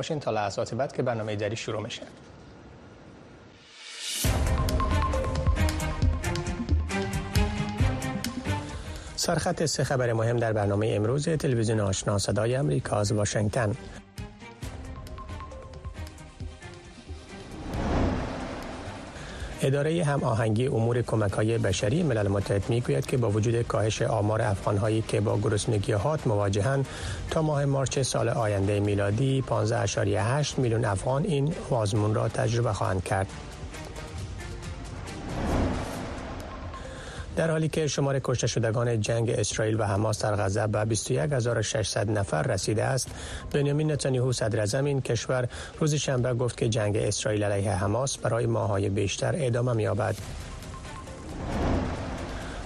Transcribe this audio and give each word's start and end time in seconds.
باشین 0.00 0.20
تا 0.20 0.30
لحظات 0.30 0.74
بعد 0.74 0.92
که 0.92 1.02
برنامه 1.02 1.36
دری 1.36 1.56
شروع 1.56 1.82
میشه. 1.82 2.02
سرخط 9.16 9.64
سه 9.64 9.84
خبر 9.84 10.12
مهم 10.12 10.36
در 10.36 10.52
برنامه 10.52 10.92
امروز 10.96 11.28
تلویزیون 11.28 11.80
آشنا 11.80 12.18
صدای 12.18 12.54
امریکا 12.54 12.96
از 12.96 13.12
واشنگتن. 13.12 13.74
اداره 19.62 20.04
هم 20.04 20.24
آهنگی 20.24 20.66
امور 20.66 21.02
کمک 21.02 21.32
های 21.32 21.58
بشری 21.58 22.02
ملل 22.02 22.28
متحد 22.28 22.70
می 22.70 22.80
گوید 22.80 23.06
که 23.06 23.16
با 23.16 23.30
وجود 23.30 23.62
کاهش 23.62 24.02
آمار 24.02 24.42
افغان 24.42 25.02
که 25.08 25.20
با 25.20 25.38
گرسنگی 25.38 25.92
هات 25.92 26.26
مواجهند 26.26 26.86
تا 27.30 27.42
ماه 27.42 27.64
مارچ 27.64 27.98
سال 27.98 28.28
آینده 28.28 28.80
میلادی 28.80 29.44
15.8 30.42 30.58
میلیون 30.58 30.84
افغان 30.84 31.24
این 31.24 31.54
آزمون 31.70 32.14
را 32.14 32.28
تجربه 32.28 32.72
خواهند 32.72 33.04
کرد. 33.04 33.26
در 37.36 37.50
حالی 37.50 37.68
که 37.68 37.86
شمار 37.86 38.18
کشته 38.18 38.46
شدگان 38.46 39.00
جنگ 39.00 39.30
اسرائیل 39.30 39.80
و 39.80 39.84
حماس 39.84 40.22
در 40.22 40.36
غزه 40.36 40.66
به 40.66 40.84
21600 40.84 42.10
نفر 42.10 42.42
رسیده 42.42 42.84
است 42.84 43.10
بنیامین 43.52 43.92
نتانیاهو 43.92 44.32
صدر 44.32 44.84
این 44.84 45.00
کشور 45.00 45.48
روز 45.80 45.94
شنبه 45.94 46.34
گفت 46.34 46.56
که 46.56 46.68
جنگ 46.68 46.96
اسرائیل 46.96 47.44
علیه 47.44 47.72
حماس 47.72 48.18
برای 48.18 48.46
ماههای 48.46 48.88
بیشتر 48.88 49.34
ادامه 49.36 49.72
می‌یابد 49.72 50.16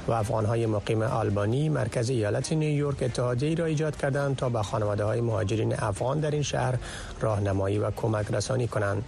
و 0.08 0.12
افغانهای 0.12 0.66
مقیم 0.66 1.02
آلبانی 1.02 1.68
مرکز 1.68 2.10
ایالت 2.10 2.52
نیویورک 2.52 3.02
اتحادیه 3.02 3.54
را 3.54 3.64
ایجاد 3.64 3.96
کردند 3.96 4.36
تا 4.36 4.48
به 4.48 4.62
خانواده 4.62 5.04
های 5.04 5.20
مهاجرین 5.20 5.74
افغان 5.78 6.20
در 6.20 6.30
این 6.30 6.42
شهر 6.42 6.74
راهنمایی 7.20 7.78
و 7.78 7.90
کمک 7.90 8.26
رسانی 8.30 8.68
کنند. 8.68 9.04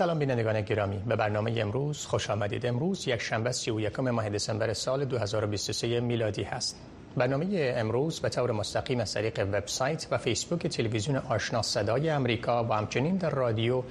سلام 0.00 0.18
بینندگان 0.18 0.60
گرامی. 0.60 0.96
به 0.96 1.16
برنامه 1.16 1.60
امروز 1.60 2.06
خوش 2.06 2.30
آمدید. 2.30 2.66
امروز 2.66 3.08
یک 3.08 3.22
شنبه 3.22 3.52
31 3.52 4.00
ماه 4.00 4.28
دسامبر 4.28 4.72
سال 4.72 5.04
2023 5.04 6.00
میلادی 6.00 6.42
هست. 6.42 6.76
برنامه 7.16 7.74
امروز 7.76 8.20
به 8.20 8.28
طور 8.28 8.52
مستقیم 8.52 9.00
از 9.00 9.14
طریق 9.14 9.48
وبسایت 9.52 10.06
و 10.10 10.18
فیسبوک 10.18 10.66
تلویزیون 10.66 11.16
آشنا 11.16 11.62
صدای 11.62 12.10
امریکا 12.10 12.64
و 12.64 12.72
همچنین 12.72 13.16
در 13.16 13.30
رادیو 13.30 13.82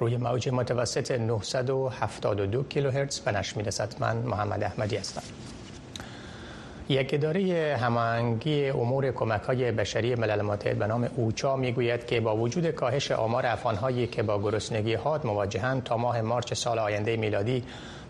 روی 0.00 0.16
موج 0.16 0.48
متوسط 0.48 1.10
972 1.10 2.62
کیلوهرتز 2.62 3.20
به 3.20 3.32
نشر 3.32 3.56
می‌رسد. 3.56 3.94
من 4.00 4.16
محمد 4.16 4.62
احمدی 4.62 4.96
هستم. 4.96 5.22
یک 6.88 7.14
اداره 7.14 7.76
هماهنگی 7.80 8.68
امور 8.68 9.10
کمک 9.10 9.42
های 9.42 9.72
بشری 9.72 10.14
ملل 10.14 10.42
متحد 10.42 10.78
به 10.78 10.86
نام 10.86 11.08
اوچا 11.16 11.56
می‌گوید 11.56 12.06
که 12.06 12.20
با 12.20 12.36
وجود 12.36 12.70
کاهش 12.70 13.10
آمار 13.10 13.46
افغانهایی 13.46 14.06
که 14.06 14.22
با 14.22 14.42
گرسنگی 14.42 14.94
حاد 14.94 15.26
مواجهند 15.26 15.82
تا 15.84 15.96
ماه 15.96 16.20
مارچ 16.20 16.54
سال 16.54 16.78
آینده 16.78 17.16
میلادی 17.16 17.64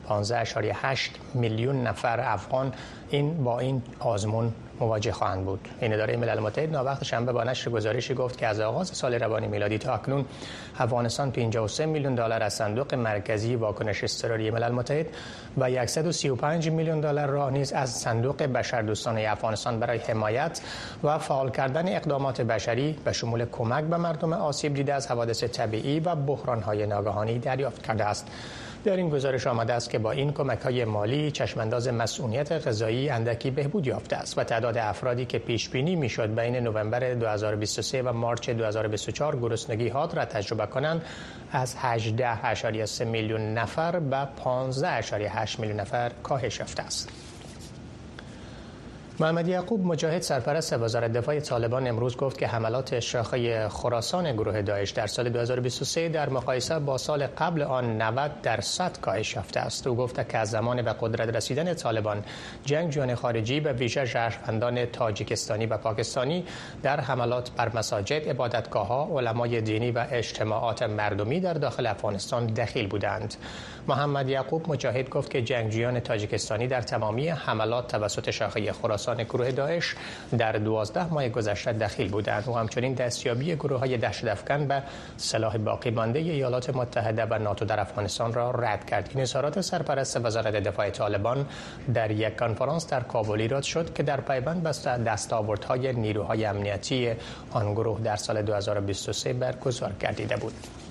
15.8 0.09 1.34
میلیون 1.34 1.83
نفر 1.87 2.20
افغان 2.20 2.73
این 3.11 3.45
با 3.45 3.59
این 3.59 3.83
آزمون 3.98 4.53
مواجه 4.81 5.12
خواهند 5.12 5.45
بود 5.45 5.69
این 5.81 5.95
اداره 5.95 6.17
ملل 6.17 6.41
متحد 6.41 6.73
ناوقت 6.73 7.05
شنبه 7.05 7.33
با 7.33 7.45
نشر 7.45 7.70
گزارشی 7.70 8.14
گفت 8.14 8.39
که 8.39 8.47
از 8.47 8.61
آغاز 8.61 8.89
سال 8.89 9.14
روانی 9.14 9.47
میلادی 9.47 9.79
تا 9.79 9.95
اکنون 9.95 10.25
افغانستان 10.79 11.31
53 11.31 11.86
میلیون 11.86 12.14
دلار 12.14 12.42
از 12.42 12.55
صندوق 12.55 12.95
مرکزی 12.95 13.55
واکنش 13.55 14.05
اضطراری 14.05 14.51
ملل 14.51 14.73
متحد 14.73 15.06
و 15.59 15.86
135 15.86 16.70
میلیون 16.70 17.01
دلار 17.01 17.29
را 17.29 17.51
نیز 17.51 17.73
از 17.73 17.91
صندوق 17.91 18.42
بشردوستانه 18.42 19.27
افغانستان 19.29 19.81
برای 19.81 19.98
حمایت 19.98 20.61
و 21.05 21.19
فعال 21.19 21.51
کردن 21.51 21.89
اقدامات 21.89 22.41
بشری 22.41 22.97
به 23.05 23.12
شمول 23.12 23.45
کمک 23.53 23.84
به 23.84 23.97
مردم 23.97 24.33
آسیب 24.33 24.75
دیده 24.75 24.95
از 24.95 25.06
حوادث 25.06 25.45
طبیعی 25.45 26.01
و 26.01 26.14
بحران‌های 26.14 26.86
ناگهانی 26.86 27.39
دریافت 27.39 27.86
کرده 27.86 28.05
است. 28.05 28.27
در 28.84 28.97
این 28.97 29.11
گزارش 29.11 29.47
آمده 29.47 29.73
است 29.75 29.91
که 29.91 29.98
با 29.98 30.13
این 30.13 30.33
کمک 30.33 30.58
های 30.58 30.85
مالی 30.85 31.30
چشمانداز 31.30 31.89
مسئولیت 31.89 32.52
غذایی 32.52 33.08
اندکی 33.11 33.51
بهبود 33.51 33.86
یافته 33.86 34.17
است 34.17 34.39
و 34.39 34.45
تعداد 34.45 34.79
افرادی 34.79 35.25
که 35.25 35.39
پیش 35.39 35.69
بینی 35.69 35.97
می‌شد 35.97 36.35
بین 36.35 36.57
نوامبر 36.57 37.14
2023 37.14 38.02
و 38.02 38.13
مارچ 38.13 38.51
2024 38.51 39.36
گرسنگی 39.36 39.89
هات 39.89 40.14
را 40.14 40.25
تجربه 40.25 40.67
کنند 40.67 41.05
از 41.52 41.77
18.3 41.77 43.01
میلیون 43.01 43.55
نفر 43.55 43.98
به 43.98 44.29
15.8 44.45 45.58
میلیون 45.58 45.81
نفر 45.81 46.13
کاهش 46.23 46.58
یافته 46.58 46.83
است. 46.83 47.27
محمد 49.20 49.48
یعقوب 49.48 49.86
مجاهد 49.86 50.23
سرپرست 50.23 50.73
وزارت 50.73 51.12
دفاع 51.12 51.40
طالبان 51.40 51.86
امروز 51.86 52.17
گفت 52.17 52.39
که 52.39 52.46
حملات 52.46 53.01
شاخه 53.01 53.68
خراسان 53.68 54.33
گروه 54.33 54.62
داعش 54.62 54.90
در 54.90 55.06
سال 55.06 55.29
2023 55.29 56.08
در 56.08 56.29
مقایسه 56.29 56.79
با 56.79 56.98
سال 56.98 57.27
قبل 57.27 57.62
آن 57.62 58.02
90 58.02 58.42
درصد 58.42 59.01
کاهش 59.01 59.36
یافته 59.36 59.61
است. 59.61 59.86
او 59.86 59.96
گفت 59.96 60.28
که 60.28 60.39
از 60.39 60.51
زمان 60.51 60.83
به 60.83 60.95
قدرت 61.01 61.36
رسیدن 61.36 61.74
طالبان 61.74 62.24
جنگجویان 62.64 63.14
خارجی 63.14 63.61
به 63.61 63.73
ویژه 63.73 64.07
شهروندان 64.07 64.86
تاجیکستانی 64.86 65.67
و 65.67 65.77
پاکستانی 65.77 66.45
در 66.83 67.01
حملات 67.01 67.51
بر 67.51 67.77
مساجد، 67.77 68.28
عبادتگاه‌ها، 68.28 69.08
علمای 69.18 69.61
دینی 69.61 69.90
و 69.90 70.07
اجتماعات 70.11 70.83
مردمی 70.83 71.40
در 71.40 71.55
داخل 71.55 71.86
افغانستان 71.86 72.46
دخیل 72.46 72.86
بودند. 72.86 73.34
محمد 73.89 74.28
یعقوب 74.28 74.68
مجاهد 74.68 75.11
گفت 75.11 75.30
که 75.30 75.42
جنگجویان 75.42 76.01
تاجیکستانی 76.01 76.67
در 76.67 76.83
تمامی 76.83 77.28
حملات 77.28 77.89
توسط 77.89 78.30
شاخه 78.30 78.73
خراسان 78.73 79.08
افغانستان 79.08 79.24
گروه 79.24 79.52
داعش 79.52 79.95
در 80.39 80.52
دوازده 80.52 81.13
ماه 81.13 81.29
گذشته 81.29 81.73
دخیل 81.73 82.11
بودند 82.11 82.48
و 82.48 82.52
همچنین 82.52 82.95
دستیابی 82.95 83.57
گروه 83.57 83.80
های 83.80 83.96
دشت 83.96 84.24
افکن 84.24 84.67
به 84.67 84.83
سلاح 85.17 85.57
باقی 85.57 85.91
مانده 85.91 86.19
ایالات 86.19 86.77
متحده 86.77 87.24
و 87.24 87.39
ناتو 87.39 87.64
در 87.64 87.80
افغانستان 87.80 88.33
را 88.33 88.51
رد 88.51 88.85
کرد. 88.85 89.08
این 89.14 89.23
اظهارات 89.23 89.61
سرپرست 89.61 90.17
وزارت 90.24 90.55
دفاع 90.55 90.91
طالبان 90.91 91.46
در 91.95 92.11
یک 92.11 92.36
کنفرانس 92.36 92.86
در 92.86 93.01
کابل 93.01 93.41
ایراد 93.41 93.63
شد 93.63 93.95
که 93.95 94.02
در 94.02 94.20
پیوند 94.20 94.63
به 94.63 94.70
دستاوردهای 95.05 95.92
نیروهای 95.92 96.45
امنیتی 96.45 97.13
آن 97.51 97.75
گروه 97.75 98.01
در 98.01 98.17
سال 98.17 98.42
2023 98.42 99.33
برگزار 99.33 99.92
گردیده 100.01 100.36
بود. 100.36 100.88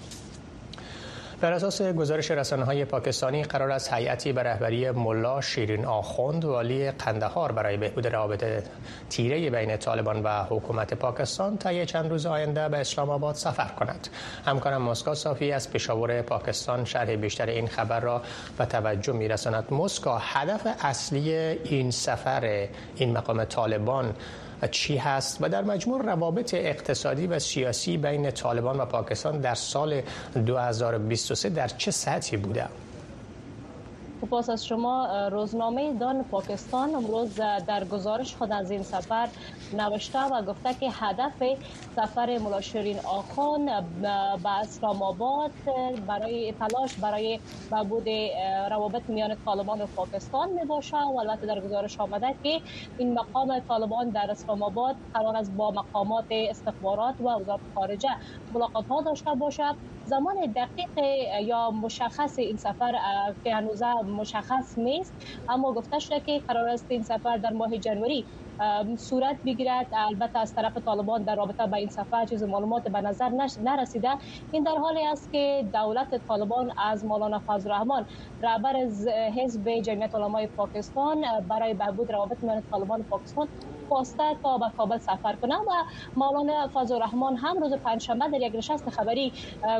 بر 1.41 1.53
اساس 1.53 1.81
گزارش 1.81 2.31
رسانه 2.31 2.63
های 2.63 2.85
پاکستانی 2.85 3.43
قرار 3.43 3.71
است 3.71 3.93
هیئتی 3.93 4.33
به 4.33 4.43
رهبری 4.43 4.91
ملا 4.91 5.41
شیرین 5.41 5.85
آخوند 5.85 6.45
والی 6.45 6.91
قندهار 6.91 7.51
برای 7.51 7.77
بهبود 7.77 8.07
روابط 8.07 8.63
تیره 9.09 9.49
بین 9.49 9.77
طالبان 9.77 10.23
و 10.23 10.43
حکومت 10.43 10.93
پاکستان 10.93 11.57
طی 11.57 11.85
چند 11.85 12.09
روز 12.09 12.25
آینده 12.25 12.69
به 12.69 12.77
اسلام 12.77 13.09
آباد 13.09 13.35
سفر 13.35 13.67
کند. 13.67 14.07
همکارم 14.45 14.81
مسکا 14.81 15.15
صافی 15.15 15.51
از 15.51 15.71
پشاور 15.71 16.21
پاکستان 16.21 16.85
شرح 16.85 17.15
بیشتر 17.15 17.45
این 17.45 17.67
خبر 17.67 17.99
را 17.99 18.21
به 18.57 18.65
توجه 18.65 19.13
میرساند. 19.13 19.73
مسکا 19.73 20.17
هدف 20.21 20.67
اصلی 20.81 21.31
این 21.33 21.91
سفر 21.91 22.67
این 22.95 23.17
مقام 23.17 23.45
طالبان 23.45 24.13
چی 24.71 24.97
هست 24.97 25.37
و 25.41 25.49
در 25.49 25.63
مجموع 25.63 26.01
روابط 26.01 26.53
اقتصادی 26.53 27.27
و 27.27 27.39
سیاسی 27.39 27.97
بین 27.97 28.31
طالبان 28.31 28.77
و 28.77 28.85
پاکستان 28.85 29.41
در 29.41 29.55
سال 29.55 30.01
2023 30.45 31.49
در 31.49 31.67
چه 31.67 31.91
سطحی 31.91 32.37
بوده؟ 32.37 32.65
سپاس 34.27 34.49
از 34.49 34.65
شما 34.65 35.27
روزنامه 35.31 35.93
دان 35.99 36.23
پاکستان 36.23 36.95
امروز 36.95 37.35
در 37.67 37.85
گزارش 37.85 38.35
خود 38.35 38.51
از 38.51 38.71
این 38.71 38.83
سفر 38.83 39.31
نوشته 39.71 40.19
و 40.19 40.43
گفته 40.47 40.73
که 40.79 40.89
هدف 40.93 41.33
سفر 41.95 42.37
ملاشرین 42.37 42.99
آخان 43.05 43.65
به 44.43 44.49
اسلام 44.49 45.03
آباد 45.03 45.51
برای 46.07 46.53
تلاش 46.59 46.95
برای 46.99 47.39
بهبود 47.71 48.05
روابط 48.71 49.03
میان 49.09 49.35
طالبان 49.45 49.81
و 49.81 49.87
پاکستان 49.95 50.47
می 50.59 50.65
باشه 50.65 50.97
و 50.97 51.19
البته 51.19 51.47
در 51.47 51.61
گزارش 51.61 51.99
آمده 51.99 52.35
که 52.43 52.61
این 52.97 53.13
مقام 53.19 53.59
طالبان 53.67 54.11
در 54.11 54.27
اسلام 54.31 54.63
آباد 54.63 54.95
قرار 55.13 55.37
است 55.37 55.51
با 55.55 55.71
مقامات 55.71 56.25
استخبارات 56.49 57.15
و 57.19 57.23
وزارت 57.41 57.61
خارجه 57.73 58.09
ملاقات 58.51 58.85
ها 58.89 59.01
داشته 59.05 59.31
باشد. 59.39 59.75
زمان 60.07 60.35
دقیق 60.55 61.05
یا 61.43 61.71
مشخص 61.71 62.39
این 62.39 62.57
سفر 62.57 62.93
که 63.43 63.55
هنوز 63.55 63.81
مشخص 64.19 64.77
نیست 64.77 65.15
اما 65.49 65.73
گفته 65.73 65.99
شده 65.99 66.19
که 66.19 66.41
قرار 66.47 66.69
است 66.69 66.85
این 66.89 67.03
سفر 67.03 67.37
در 67.37 67.49
ماه 67.49 67.77
جنوری 67.79 68.27
صورت 68.97 69.37
بگیرد. 69.45 69.87
البته 69.93 70.39
از 70.39 70.53
طرف 70.53 70.77
طالبان 70.85 71.23
در 71.23 71.35
رابطه 71.35 71.67
با 71.67 71.77
این 71.77 71.87
سفر 71.89 72.25
چیز 72.25 72.43
معلومات 72.43 72.83
به 72.83 73.01
نظر 73.01 73.29
نرسیده. 73.63 74.09
این 74.51 74.63
در 74.63 74.75
حالی 74.81 75.05
است 75.07 75.31
که 75.31 75.69
دولت 75.73 76.07
طالبان 76.27 76.71
از 76.77 77.05
مولانا 77.05 77.41
فضل 77.47 77.71
الرحمن 77.71 78.05
رهبر 78.43 78.73
حزب 79.37 79.69
جمعیت 79.85 80.15
علمای 80.15 80.47
پاکستان 80.47 81.21
برای 81.49 81.73
بهبود 81.73 82.11
روابط 82.11 82.37
میان 82.41 82.63
طالبان 82.71 83.03
پاکستان 83.09 83.47
خواسته 83.87 84.23
تا 84.43 84.57
به 84.57 84.65
کابل 84.77 84.97
سفر 84.97 85.35
کنه. 85.41 85.55
و 85.55 85.71
مولانا 86.15 86.69
فضل 86.73 86.95
الرحمن 86.95 87.35
هم 87.37 87.59
روز 87.59 87.73
پنجشنبه 87.85 88.25
در 88.31 88.41
یک 88.47 88.53
نشست 88.55 88.89
خبری 88.89 89.31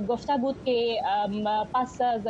گفته 0.07 0.38
بود 0.38 0.56
که 0.65 0.95
پس 1.74 1.97
از 2.01 2.24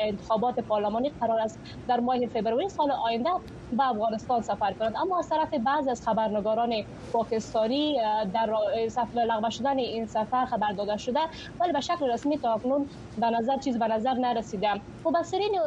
انتخابات 0.00 0.54
پارلمانی 0.68 1.10
قرار 1.20 1.40
است 1.40 1.60
در 1.88 2.00
ماه 2.00 2.16
فوریه 2.32 2.68
سال 2.68 2.90
آینده 3.06 3.30
به 3.76 3.88
افغانستان 3.88 4.42
سفر 4.42 4.72
کنند. 4.72 4.96
اما 4.96 5.18
از 5.18 5.28
طرف 5.28 5.54
بعض 5.54 5.88
از 5.88 6.04
خبرنگاران 6.04 6.74
پاکستانی 7.12 8.00
در 8.34 8.46
لغو 9.14 9.50
شدن 9.50 9.78
این 9.78 10.06
سفر 10.06 10.44
خبر 10.44 10.72
داده 10.72 10.96
شده 10.96 11.20
ولی 11.60 11.72
به 11.72 11.80
شکل 11.80 12.10
رسمی 12.10 12.38
تا 12.38 12.54
اکنون 12.54 12.88
به 13.18 13.30
نظر 13.30 13.56
چیز 13.56 13.78
به 13.78 13.88
نظر 13.88 14.14
نرسیده. 14.14 14.80
مبصرین 15.04 15.58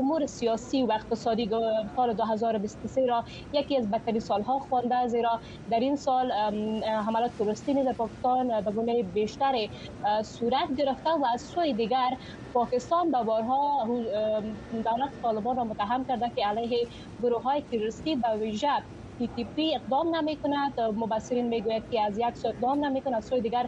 امور 0.00 0.26
سیاسی 0.26 0.82
و 0.82 0.92
اقتصادی 0.92 1.50
سال 1.96 2.12
2023 2.12 3.06
را 3.06 3.24
یکی 3.52 3.76
از 3.76 3.90
بدترین 3.90 4.20
سالها 4.20 4.58
خوانده 4.58 5.06
زیرا 5.06 5.40
در 5.70 5.80
این 5.80 5.96
سال 5.96 6.32
حملات 7.06 7.30
تروریستی 7.38 7.74
در 7.74 7.92
پاکستان 7.92 8.60
به 8.60 8.70
گونه 8.70 9.02
بیشتر 9.02 9.68
صورت 10.22 10.76
گرفته 10.76 11.10
و 11.10 11.24
از 11.34 11.40
سوی 11.40 11.72
دیگر 11.72 12.10
پاکستان 12.54 13.10
به 13.10 13.22
بارها 13.24 13.86
دولت 14.72 15.12
طالبان 15.22 15.56
را 15.56 15.64
متهم 15.64 16.04
کرده 16.04 16.32
که 16.36 16.46
علیه 16.46 16.88
گروه 17.22 17.42
های 17.42 17.62
تروریستی 17.62 18.16
به 18.16 18.36
ویژه 18.40 18.68
پی 19.56 19.74
اقدام 19.76 20.16
نمی 20.16 20.36
کند 20.38 20.80
مبصرین 20.80 21.48
می‌گوید 21.48 21.84
که 21.90 22.00
از 22.02 22.18
یک 22.18 22.36
سو 22.36 22.48
اقدام 22.48 22.84
نمی 22.84 23.02
کند 23.02 23.20
سوی 23.22 23.40
دیگر 23.40 23.66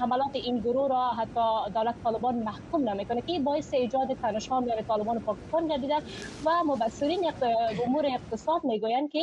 حملات 0.00 0.30
این 0.34 0.60
گروه 0.60 0.88
را 0.88 1.10
حتی 1.12 1.40
دولت 1.74 1.96
طالبان 2.02 2.34
محکوم 2.36 2.88
نمی 2.88 3.06
کند 3.06 3.24
که 3.26 3.40
باعث 3.44 3.74
ایجاد 3.74 4.08
تنش‌ها 4.22 4.60
میان 4.60 4.82
طالبان 4.88 5.20
پاکستان 5.20 5.66
گردیده 5.66 5.94
و 6.46 6.50
مبصرین 6.66 7.32
امور 7.86 8.06
اقتصاد 8.06 8.60
می‌گویند 8.64 9.10
که 9.10 9.20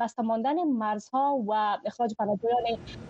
بسته 0.00 0.22
ماندن 0.22 0.54
مرزها 0.64 1.44
و 1.48 1.78
اخراج 1.86 2.14
پناهجویان 2.18 2.62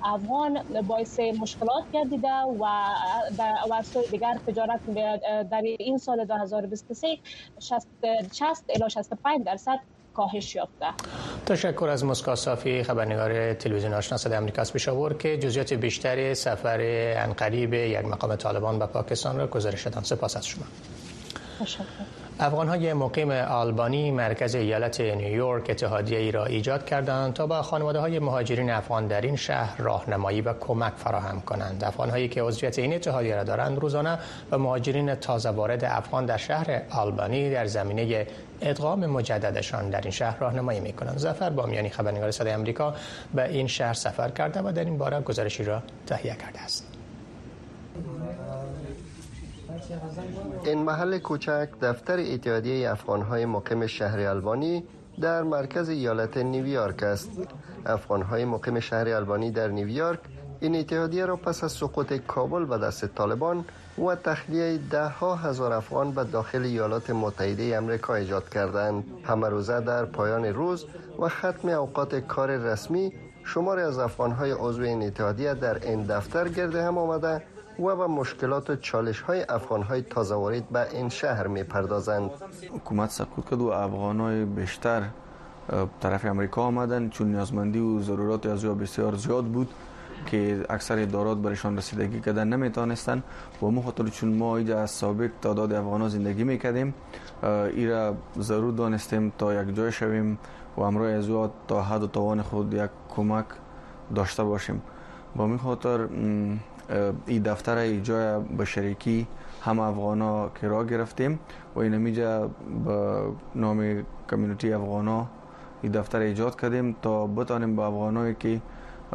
افغان 0.05 0.59
باعث 0.87 1.19
مشکلات 1.19 1.85
گردیده 1.93 2.33
و 2.61 2.65
و 3.71 3.83
سوی 3.83 4.09
دیگر 4.11 4.35
تجارت 4.49 4.81
در 5.51 5.63
این 5.81 5.99
سال 5.99 6.25
2023 6.25 7.17
60 7.63 7.89
60 8.35 8.65
الی 8.71 8.91
65 8.91 9.47
درصد 9.47 9.79
کاهش 10.19 10.55
یافته. 10.55 10.87
تشکر 11.47 11.89
از 11.89 12.05
مسکا 12.05 12.35
صافی 12.37 12.83
خبرنگار 12.83 13.55
تلویزیون 13.55 13.95
آشنا 13.95 14.19
صدای 14.19 14.39
آمریکا 14.39 14.61
از 14.63 14.73
پیشاور 14.73 15.15
که 15.15 15.39
جزئیات 15.39 15.73
بیشتری 15.73 16.35
سفر 16.35 16.81
انقریب 17.17 17.75
یک 17.75 18.05
مقام 18.05 18.37
طالبان 18.37 18.79
به 18.79 18.87
پاکستان 18.87 19.39
را 19.39 19.47
گزارش 19.47 19.87
دادن. 19.87 20.03
سپاس 20.03 20.37
از 20.37 20.47
شما. 20.47 20.65
تشکر. 21.61 22.28
افغان 22.41 22.69
های 22.69 22.93
مقیم 22.93 23.31
آلبانی 23.31 24.11
مرکز 24.11 24.55
ایالت 24.55 25.01
نیویورک 25.01 25.71
اتحادیه 25.71 26.19
ای 26.19 26.33
را 26.33 26.45
ایجاد 26.45 26.87
کردند 26.87 27.33
تا 27.33 27.47
به 27.47 27.55
خانواده 27.55 27.99
های 27.99 28.19
مهاجرین 28.19 28.71
افغان 28.71 29.07
در 29.07 29.21
این 29.21 29.37
شهر 29.37 29.83
راهنمایی 29.83 30.41
و 30.41 30.53
کمک 30.53 30.93
فراهم 30.97 31.41
کنند. 31.41 31.85
افغان 31.85 32.11
هایی 32.11 32.29
که 32.29 32.43
عضویت 32.43 32.79
این 32.79 32.95
اتحادیه 32.95 33.37
را 33.37 33.45
دارند 33.45 33.79
روزانه 33.79 34.19
به 34.51 34.57
مهاجرین 34.57 35.15
تازه 35.15 35.51
وارد 35.51 35.85
افغان 35.85 36.27
در 36.27 36.37
شهر 36.37 36.83
آلبانی 36.91 37.51
در 37.51 37.67
زمینه 37.67 38.27
ادغام 38.61 39.07
مجددشان 39.07 39.91
در 39.91 40.01
این 40.01 40.11
شهر 40.11 40.39
راهنمایی 40.39 40.81
می 40.81 40.93
کنند. 40.93 41.19
زفر 41.19 41.51
بامیانی 41.51 41.89
خبرنگار 41.89 42.31
صدای 42.31 42.55
آمریکا 42.55 42.95
به 43.35 43.49
این 43.49 43.67
شهر 43.67 43.95
سفر 43.95 44.31
کرده 44.31 44.61
و 44.61 44.73
در 44.73 44.85
این 44.85 44.99
باره 44.99 45.21
گزارشی 45.21 45.65
را 45.65 45.83
تهیه 46.07 46.37
کرده 46.37 46.61
است. 46.61 46.98
این 50.65 50.79
محل 50.79 51.19
کوچک 51.19 51.69
دفتر 51.83 52.19
اتحادیه 52.19 52.91
افغانهای 52.91 53.47
مقیم 53.47 53.87
شهر 53.87 54.21
البانی 54.21 54.85
در 55.21 55.43
مرکز 55.43 55.89
ایالت 55.89 56.37
نیویورک 56.37 57.03
است. 57.03 57.31
افغانهای 57.87 58.45
مقیم 58.45 58.81
شهر 58.81 59.09
البانی 59.09 59.51
در 59.51 59.69
نیویورک 59.69 60.19
این 60.61 60.77
اتحادیه 60.77 61.27
را 61.27 61.37
پس 61.37 61.65
از 61.65 61.73
سقوط 61.73 62.13
کابل 62.13 62.65
به 62.65 62.79
دست 62.79 63.07
طالبان 63.07 63.65
و 63.99 64.15
تخلیه 64.15 64.79
ده 64.91 65.09
ها 65.09 65.37
هزار 65.37 65.73
افغان 65.73 66.11
به 66.13 66.25
داخل 66.25 66.63
ایالات 66.63 67.11
متحده 67.11 67.77
امریکا 67.77 68.15
ایجاد 68.15 68.49
کردند. 68.49 69.05
همه 69.25 69.49
روزه 69.49 69.81
در 69.81 70.05
پایان 70.05 70.45
روز 70.45 70.87
و 71.19 71.29
ختم 71.29 71.69
اوقات 71.69 72.15
کار 72.15 72.57
رسمی 72.57 73.13
شماری 73.45 73.83
از 73.83 73.99
افغانهای 73.99 74.51
عضو 74.51 74.83
این 74.83 75.03
اتحادیه 75.03 75.55
در 75.55 75.87
این 75.87 76.03
دفتر 76.03 76.49
گرده 76.49 76.83
هم 76.83 76.99
آمده 76.99 77.43
و 77.79 77.97
به 77.97 78.07
مشکلات 78.07 78.71
و 78.71 78.77
چالش 78.77 79.21
های 79.21 79.45
افغان 79.49 79.83
های 79.83 80.03
تازه 80.03 80.35
وارد 80.35 80.69
به 80.69 80.91
این 80.93 81.09
شهر 81.09 81.47
می 81.47 81.63
پردازند 81.63 82.31
حکومت 82.75 83.11
سقوط 83.11 83.51
کرد 83.51 83.61
و 83.61 83.67
افغان 83.67 84.21
های 84.21 84.45
بیشتر 84.45 85.03
طرف 86.01 86.25
امریکا 86.25 86.63
آمدن 86.63 87.09
چون 87.09 87.33
نیازمندی 87.35 87.79
و 87.79 88.01
ضرورات 88.01 88.47
از 88.47 88.65
بسیار 88.65 89.15
زیاد 89.15 89.45
بود 89.45 89.69
که 90.27 90.65
اکثر 90.71 90.99
ادارات 90.99 91.39
برشان 91.39 91.77
رسیدگی 91.79 92.21
کردن 92.21 92.49
نمی‌تونستن. 92.49 93.23
و 93.63 93.67
مو 93.67 93.83
خاطر 93.83 94.09
چون 94.09 94.35
ما 94.35 94.57
اینجا 94.57 94.81
از 94.81 94.91
سابق 94.91 95.31
تعداد 95.43 95.73
افغان 95.73 96.09
زندگی 96.09 96.45
می‌کردیم 96.45 96.95
ایرا 97.75 98.15
ضرور 98.41 98.73
دانستیم 98.73 99.33
تا 99.39 99.63
یک 99.63 99.75
جای 99.77 99.93
شویم 99.93 100.39
و 100.77 100.81
امروز 100.81 101.31
از 101.31 101.51
تا 101.69 101.83
حد 101.83 102.03
و 102.03 102.07
توان 102.07 102.43
خود 102.43 102.75
یک 102.75 102.91
کمک 103.17 103.47
داشته 104.15 104.45
باشیم. 104.45 104.83
با 105.37 105.47
می 105.47 105.59
خاطر 105.59 106.09
این 107.27 107.43
دفتر 107.43 107.77
ایجای 107.77 108.41
به 108.59 108.65
شریکی 108.65 109.27
هم 109.63 109.79
افغانا 109.79 110.49
که 110.61 110.69
را 110.69 110.85
گرفتیم 110.85 111.39
و 111.75 111.79
این 111.79 111.97
میجا 111.97 112.51
به 112.85 113.23
نام 113.55 114.05
کمیونیتی 114.31 114.73
افغانا 114.73 115.27
این 115.83 115.93
دفتر 115.93 116.19
ایجاد 116.19 116.61
کردیم 116.61 116.97
تا 117.03 117.27
بتانیم 117.27 117.77
به 117.77 117.83
افغانایی 117.83 118.37
که 118.41 118.61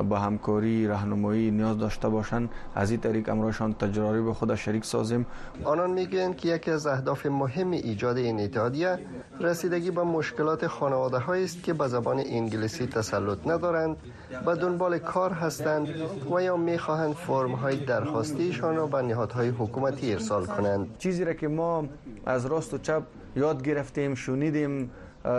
با 0.10 0.20
همکاری 0.20 0.88
راهنمایی 0.88 1.52
نیاز 1.52 1.78
داشته 1.78 2.10
باشند. 2.10 2.50
از 2.76 2.92
این 2.92 3.00
طریق 3.00 3.30
امرایشان 3.30 3.74
تجاری 3.74 4.22
به 4.22 4.34
خود 4.34 4.56
شریک 4.56 4.86
سازیم. 4.86 5.26
آنان 5.64 5.92
می‌گویند 5.92 6.38
که 6.38 6.50
یکی 6.50 6.72
از 6.72 6.88
اهداف 6.88 7.26
مهم 7.26 7.72
ایجاد 7.72 8.18
این 8.18 8.40
اتحادیه 8.40 9.00
رسیدگی 9.40 9.92
به 9.92 10.04
مشکلات 10.04 10.68
خانواده 10.68 11.30
است 11.30 11.64
که 11.64 11.74
به 11.74 11.88
زبان 11.88 12.20
انگلیسی 12.20 12.88
تسلط 12.88 13.48
ندارند 13.48 13.98
به 14.46 14.56
دنبال 14.56 14.98
کار 14.98 15.32
هستند 15.32 15.88
و 16.32 16.42
یا 16.42 16.58
می‌خواهند 16.58 17.14
فرم 17.14 17.52
های 17.52 17.76
درخواستیشان 17.86 18.76
را 18.76 18.88
به 18.88 19.02
نهادهای 19.02 19.50
حکومتی 19.50 20.14
ارسال 20.14 20.46
کنند. 20.46 20.98
چیزی 20.98 21.26
را 21.26 21.34
که 21.34 21.48
ما 21.48 21.86
از 22.26 22.46
راست 22.46 22.74
و 22.74 22.78
چپ 22.78 23.04
یاد 23.36 23.64
گرفتیم 23.64 24.16
شنیدیم 24.16 24.92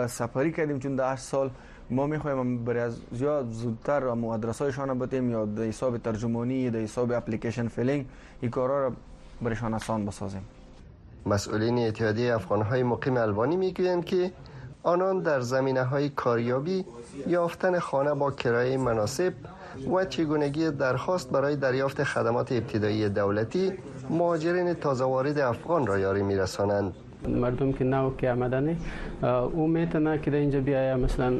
سپری 0.07 0.51
کردیم 0.51 0.79
چون 0.79 0.95
ده 0.95 1.15
سال 1.15 1.49
ما 1.89 2.07
می‌خوایم 2.07 2.65
برای 2.65 2.79
از 2.79 2.97
زیاد 3.11 3.51
زودتر 3.51 4.05
و 4.05 4.25
ادرس 4.25 4.61
هایشان 4.61 4.99
بتیم 4.99 5.29
یا 5.29 5.45
در 5.45 5.63
حساب 5.63 5.97
ترجمانی 5.97 6.69
در 6.69 6.79
حساب 6.79 7.11
اپلیکیشن 7.11 7.67
فیلینگ 7.67 8.05
این 8.41 8.51
کارا 8.51 8.87
را 8.87 8.93
برایشان 9.41 9.73
آسان 9.73 10.05
بسازیم. 10.05 10.41
مسئولین 11.25 11.87
اتحادیه 11.87 12.35
افغان 12.35 12.61
های 12.61 12.83
مقیم 12.83 13.17
البانی 13.17 13.57
می‌گویند 13.57 14.05
که 14.05 14.31
آنان 14.83 15.19
در 15.19 15.41
زمینه 15.41 15.83
های 15.83 16.09
کاریابی 16.09 16.85
یافتن 17.27 17.79
خانه 17.79 18.13
با 18.13 18.31
کرایه 18.31 18.77
مناسب 18.77 19.33
و 19.93 20.05
چگونگی 20.05 20.71
درخواست 20.71 21.29
برای 21.29 21.55
دریافت 21.55 22.03
خدمات 22.03 22.51
ابتدایی 22.51 23.09
دولتی 23.09 23.73
مهاجرین 24.09 24.73
تازه 24.73 25.03
وارد 25.03 25.39
افغان 25.39 25.87
را 25.87 25.99
یاری 25.99 26.23
میرسانند. 26.23 26.93
مردم 27.27 27.71
که 27.71 27.83
نو 27.83 28.11
که 28.17 28.31
آمدنه 28.31 28.75
او 29.53 29.67
میتونه 29.67 30.17
که 30.17 30.35
اینجا 30.35 30.59
بیاید 30.59 30.97
مثلا 30.99 31.33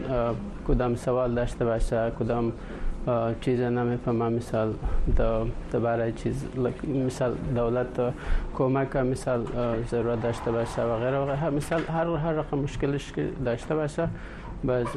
کدام 0.68 0.96
سوال 0.96 1.36
داشته 1.36 1.66
باشه 1.66 2.12
کدام 2.20 2.54
چیز 3.42 3.60
نمیفهمم 3.60 4.34
مثال 4.34 4.74
برای 5.72 6.12
چیز 6.12 6.46
مثال 7.06 7.36
دولت 7.56 8.14
کمک 8.58 8.96
مثال 8.96 9.46
ضرورت 9.92 10.22
داشته 10.22 10.52
باشه 10.52 10.82
و 10.82 10.98
غیره 10.98 11.18
و 11.18 11.26
غیره. 11.26 11.50
مثال 11.50 11.82
هر 11.82 12.08
هر 12.08 12.34
رقم 12.34 12.58
مشکلش 12.58 13.12
که 13.12 13.30
داشته 13.46 13.76
باشه 13.76 14.08
باز 14.64 14.88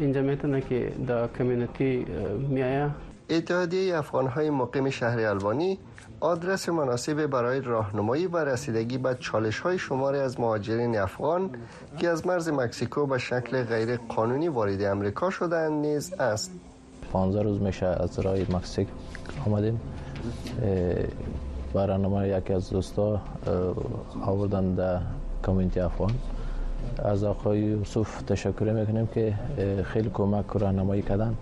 اینجا 0.00 0.22
میتونه 0.22 0.60
که 0.60 0.92
در 1.06 1.28
کمیونیتی 1.38 2.06
میایه 2.48 2.90
اتحادیه 3.30 3.98
افغان 3.98 4.26
های 4.26 4.50
مقیم 4.50 4.90
شهر 4.90 5.20
البانی 5.20 5.78
آدرس 6.20 6.68
مناسب 6.68 7.26
برای 7.26 7.60
راهنمایی 7.60 8.26
و 8.26 8.36
رسیدگی 8.36 8.98
به 8.98 9.16
چالش 9.20 9.60
های 9.60 9.78
شماری 9.78 10.18
از 10.18 10.40
مهاجرین 10.40 10.98
افغان 10.98 11.50
که 11.98 12.08
از 12.08 12.26
مرز 12.26 12.48
مکزیکو 12.48 13.06
به 13.06 13.18
شکل 13.18 13.62
غیر 13.62 13.96
قانونی 13.96 14.48
وارد 14.48 14.82
امریکا 14.82 15.30
شدن 15.30 15.72
نیز 15.72 16.12
است. 16.12 16.50
15 17.12 17.42
روز 17.42 17.60
میشه 17.60 17.86
از 17.86 18.18
راه 18.18 18.36
مکزیک 18.38 18.88
آمدیم. 19.46 19.80
برنامه 21.74 22.28
یکی 22.28 22.52
از 22.52 22.70
دوستا 22.70 23.20
آوردن 24.26 24.74
در 24.74 24.98
کمیونیتی 25.46 25.80
افغان. 25.80 26.14
از 27.04 27.24
آقای 27.24 27.60
یوسف 27.60 28.22
تشکر 28.22 28.72
می‌کنیم 28.72 29.06
که 29.06 29.34
خیلی 29.84 30.10
کمک 30.14 30.44
راهنمایی 30.54 31.02
کردن. 31.02 31.34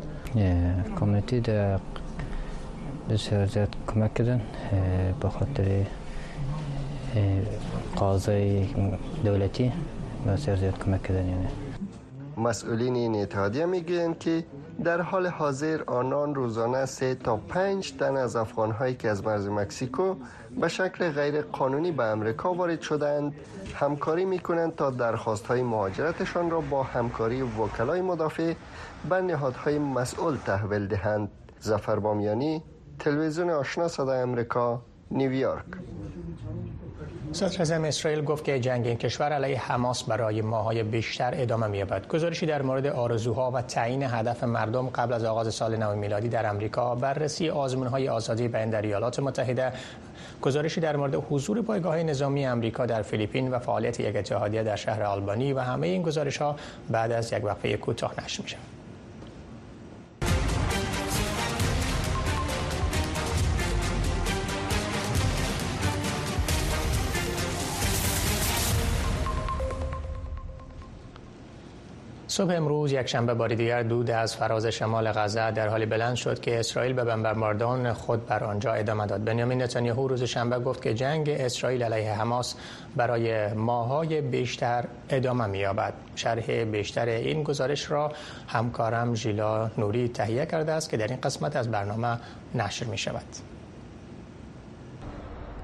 کمیونیتی 1.01 1.41
در 1.41 1.79
بسیار 3.11 3.47
زیاد 3.47 3.77
کمک 3.87 4.15
کردن 4.15 4.41
به 5.21 5.29
خاطر 5.29 5.87
قاضی 7.97 8.75
دولتی 9.25 9.73
بسیار 10.27 10.57
زیاد 10.57 10.79
کمک 10.79 11.03
کردن 11.03 11.29
یعنی. 11.29 11.49
مسئولین 12.37 12.95
این 12.95 13.23
اتحادیه 13.23 13.67
می‌گویند 13.67 14.19
که 14.19 14.45
در 14.85 15.01
حال 15.01 15.27
حاضر 15.27 15.83
آنان 15.87 16.35
روزانه 16.35 16.87
سه 16.87 17.15
تا 17.15 17.37
پنج 17.37 17.93
تن 17.93 18.17
از 18.17 18.37
افغانهایی 18.37 18.95
که 18.95 19.11
از 19.11 19.25
مرز 19.25 19.49
مکسیکو 19.49 20.15
به 20.61 20.69
شکل 20.69 21.11
غیر 21.11 21.43
قانونی 21.43 21.93
به 21.93 22.05
امریکا 22.05 22.55
وارد 22.55 22.81
شدند 22.81 23.33
همکاری 23.75 24.25
می 24.25 24.39
کنند 24.39 24.75
تا 24.75 24.91
درخواست 24.91 25.47
های 25.47 25.63
مهاجرتشان 25.63 26.51
را 26.51 26.61
با 26.61 26.83
همکاری 26.83 27.43
وکلای 27.43 28.01
مدافع 28.01 28.55
به 29.09 29.21
نهادهای 29.21 29.79
مسئول 29.79 30.37
تحویل 30.37 30.87
دهند. 30.87 31.31
زفر 31.61 31.99
بامیانی 31.99 32.63
تلویزیون 32.99 33.51
آشنا 33.51 33.89
صدای 33.89 34.19
امریکا 34.19 34.83
نیویورک 35.11 35.65
صدر 37.33 37.87
اسرائیل 37.87 38.25
گفت 38.25 38.45
که 38.45 38.61
جنگ 38.61 38.87
این 38.87 38.97
کشور 38.97 39.33
علیه 39.33 39.61
حماس 39.61 40.03
برای 40.03 40.43
ماهای 40.43 40.83
بیشتر 40.83 41.35
ادامه 41.37 41.67
می‌یابد. 41.67 42.09
گزارشی 42.09 42.47
در 42.47 42.63
مورد 42.63 42.87
آرزوها 42.87 43.51
و 43.51 43.63
تعیین 43.63 44.03
هدف 44.03 44.45
مردم 44.45 44.89
قبل 44.89 45.13
از 45.13 45.25
آغاز 45.25 45.55
سال 45.55 45.77
نو 45.77 45.97
میلادی 45.97 46.29
در 46.29 46.47
امریکا، 46.47 46.95
بررسی 46.95 47.51
آزمون‌های 47.51 48.09
آزادی 48.09 48.49
بین 48.49 48.71
در 48.71 48.83
ایالات 48.83 49.21
متحده، 49.21 49.73
گزارشی 50.43 50.81
در 50.81 50.97
مورد 50.97 51.15
حضور 51.31 51.63
پایگاه 51.63 52.03
نظامی 52.03 52.47
امریکا 52.47 52.87
در 52.87 53.03
فیلیپین 53.03 53.51
و 53.51 53.59
فعالیت 53.59 54.01
یک 54.01 54.17
اتحادیه 54.17 54.63
در 54.63 54.77
شهر 54.77 55.03
آلبانی 55.03 55.53
و 55.53 55.61
همه 55.61 55.87
این 55.87 56.03
گزارش‌ها 56.03 56.57
بعد 56.91 57.13
از 57.13 57.33
یک 57.33 57.45
وقفه 57.45 57.77
کوتاه 57.77 58.15
نشر. 58.25 58.57
صبح 72.35 72.55
امروز 72.55 72.93
یک 72.93 73.07
شنبه 73.07 73.35
بار 73.35 73.55
دیگر 73.55 73.83
دود 73.83 74.11
از 74.11 74.37
فراز 74.37 74.67
شمال 74.67 75.13
غزه 75.13 75.51
در 75.51 75.69
حالی 75.69 75.87
بلند 75.87 76.17
شد 76.17 76.41
که 76.41 76.61
اسرائیل 76.61 76.93
به 76.93 77.05
بمباران 77.05 77.93
خود 77.93 78.27
بر 78.27 78.45
آنجا 78.45 78.73
ادامه 78.73 79.07
داد. 79.07 79.25
بنیامین 79.25 79.63
نتانیاهو 79.63 80.09
روز 80.09 80.23
شنبه 80.23 80.59
گفت 80.59 80.83
که 80.83 80.95
جنگ 80.95 81.29
اسرائیل 81.29 81.83
علیه 81.83 82.13
حماس 82.13 82.55
برای 82.97 83.53
ماهای 83.53 84.21
بیشتر 84.21 84.85
ادامه 85.11 85.47
می‌یابد. 85.47 85.93
شرح 86.17 86.65
بیشتر 86.65 87.07
این 87.07 87.43
گزارش 87.43 87.91
را 87.91 88.13
همکارم 88.49 89.15
ژیلا 89.15 89.71
نوری 89.79 90.09
تهیه 90.09 90.47
کرده 90.47 90.73
است 90.73 90.91
که 90.91 90.97
در 90.97 91.07
این 91.07 91.19
قسمت 91.23 91.57
از 91.57 91.71
برنامه 91.71 92.19
نشر 92.55 92.87
می 92.87 92.99
شود. 92.99 93.54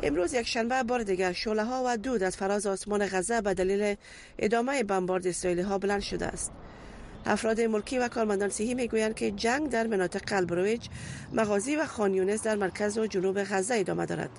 امروز 0.02 0.34
یک 0.34 0.46
شنبه 0.46 0.82
بار 0.82 1.02
دیگر 1.02 1.32
شعله 1.32 1.64
ها 1.64 1.82
و 1.86 1.96
دود 1.96 2.22
از 2.22 2.36
فراز 2.36 2.66
آسمان 2.66 3.06
غزه 3.06 3.40
به 3.40 3.54
دلیل 3.54 3.96
ادامه 4.38 4.82
بمبارد 4.82 5.26
اسرائیلی 5.26 5.62
ها 5.62 5.78
بلند 5.78 6.00
شده 6.00 6.26
است. 6.26 6.52
افراد 7.26 7.60
ملکی 7.60 7.98
و 7.98 8.08
کارمندان 8.08 8.48
صحی 8.48 8.74
می‌گویند 8.74 9.14
که 9.14 9.30
جنگ 9.30 9.68
در 9.68 9.86
مناطق 9.86 10.20
قلبرویج 10.20 10.86
مغازی 11.32 11.76
و 11.76 11.86
خانیونس 11.86 12.42
در 12.42 12.56
مرکز 12.56 12.98
و 12.98 13.06
جنوب 13.06 13.42
غزه 13.42 13.74
ادامه 13.74 14.06
دارد. 14.06 14.30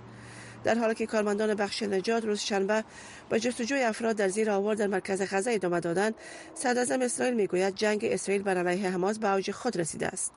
در 0.63 0.77
حالی 0.77 0.95
که 0.95 1.05
کارمندان 1.05 1.53
بخش 1.53 1.83
نجات 1.83 2.25
روز 2.25 2.39
شنبه 2.39 2.83
با 3.29 3.37
جستجوی 3.37 3.83
افراد 3.83 4.15
در 4.15 4.27
زیر 4.27 4.51
آوار 4.51 4.75
در 4.75 4.87
مرکز 4.87 5.21
غزه 5.21 5.51
ادامه 5.51 5.79
دادند 5.79 6.15
صدر 6.55 7.03
اسرائیل 7.03 7.33
می‌گوید 7.33 7.75
جنگ 7.75 8.05
اسرائیل 8.05 8.43
بر 8.43 8.57
علیه 8.57 8.89
حماس 8.89 9.19
به 9.19 9.31
اوج 9.31 9.51
خود 9.51 9.77
رسیده 9.77 10.07
است. 10.07 10.31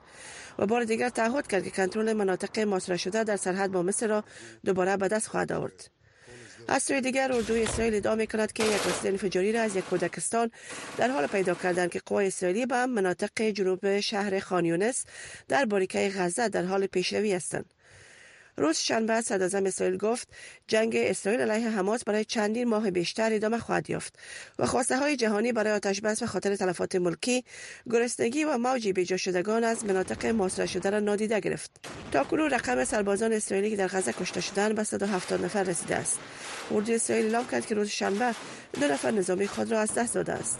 و 0.59 0.67
بار 0.67 0.85
دیگر 0.85 1.09
تعهد 1.09 1.47
کرد 1.47 1.65
که 1.65 1.71
کنترل 1.71 2.13
مناطق 2.13 2.59
محاصره 2.59 2.97
شده 2.97 3.25
در 3.25 3.37
سرحد 3.37 3.73
با 3.73 3.83
مصر 3.83 4.07
را 4.07 4.25
دوباره 4.65 4.97
به 4.97 5.09
دست 5.09 5.27
خواهد 5.27 5.53
آورد. 5.53 5.91
از 6.69 6.83
سوی 6.83 7.01
دیگر 7.01 7.33
اردوی 7.33 7.63
اسرائیل 7.63 7.95
ادعا 7.95 8.15
می 8.15 8.27
کند 8.27 8.53
که 8.53 8.65
یک 8.65 8.87
وسیله 8.87 9.13
انفجاری 9.13 9.53
را 9.53 9.63
از 9.63 9.77
یک 9.77 9.85
کودکستان 9.85 10.51
در 10.97 11.11
حال 11.11 11.27
پیدا 11.27 11.55
کردن 11.55 11.89
که 11.89 12.01
قوای 12.07 12.27
اسرائیلی 12.27 12.67
به 12.67 12.87
مناطق 12.87 13.43
جنوب 13.43 14.01
شهر 14.01 14.39
خانیونس 14.39 15.05
در 15.49 15.65
باریکه 15.65 16.13
غزه 16.17 16.49
در 16.49 16.65
حال 16.65 16.87
پیشروی 16.87 17.33
هستند. 17.33 17.75
روز 18.57 18.77
شنبه 18.77 19.21
صدر 19.21 19.67
اسرائیل 19.67 19.97
گفت 19.97 20.29
جنگ 20.69 20.97
اسرائیل 20.97 21.41
علیه 21.41 21.69
حماس 21.69 22.05
برای 22.05 22.25
چندین 22.25 22.69
ماه 22.69 22.91
بیشتر 22.91 23.33
ادامه 23.33 23.59
خواهد 23.59 23.91
یافت 23.91 24.19
و 24.59 24.67
خواسته 24.67 24.99
های 24.99 25.17
جهانی 25.17 25.53
برای 25.53 25.73
آتش 25.73 26.01
بس 26.01 26.23
و 26.23 26.27
خاطر 26.27 26.57
تلفات 26.57 26.97
ملکی 26.97 27.45
گرسنگی 27.91 28.45
و 28.45 28.59
موجی 28.59 28.93
بیجا 28.93 29.17
شدگان 29.17 29.65
از 29.65 29.85
مناطق 29.85 30.27
محاصره 30.27 30.67
شده 30.67 30.91
را 30.91 31.01
نادیده 31.01 31.41
گرفت. 31.41 31.71
تا 32.13 32.25
کنون 32.25 32.51
رقم 32.51 32.85
سربازان 32.85 33.33
اسرائیلی 33.33 33.71
که 33.71 33.77
در 33.77 33.87
غزه 33.87 34.13
کشته 34.13 34.41
شدند 34.41 34.75
به 34.75 34.85
170 34.85 35.45
نفر 35.45 35.63
رسیده 35.63 35.97
است. 35.97 36.19
اردوی 36.71 36.95
اسرائیل 36.95 37.27
اعلام 37.27 37.47
کرد 37.49 37.67
که 37.67 37.75
روز 37.75 37.89
شنبه 37.89 38.35
دو 38.81 38.89
نفر 38.89 39.11
نظامی 39.11 39.47
خود 39.47 39.73
را 39.73 39.81
از 39.81 39.95
دست 39.95 40.15
داده 40.15 40.33
است. 40.33 40.59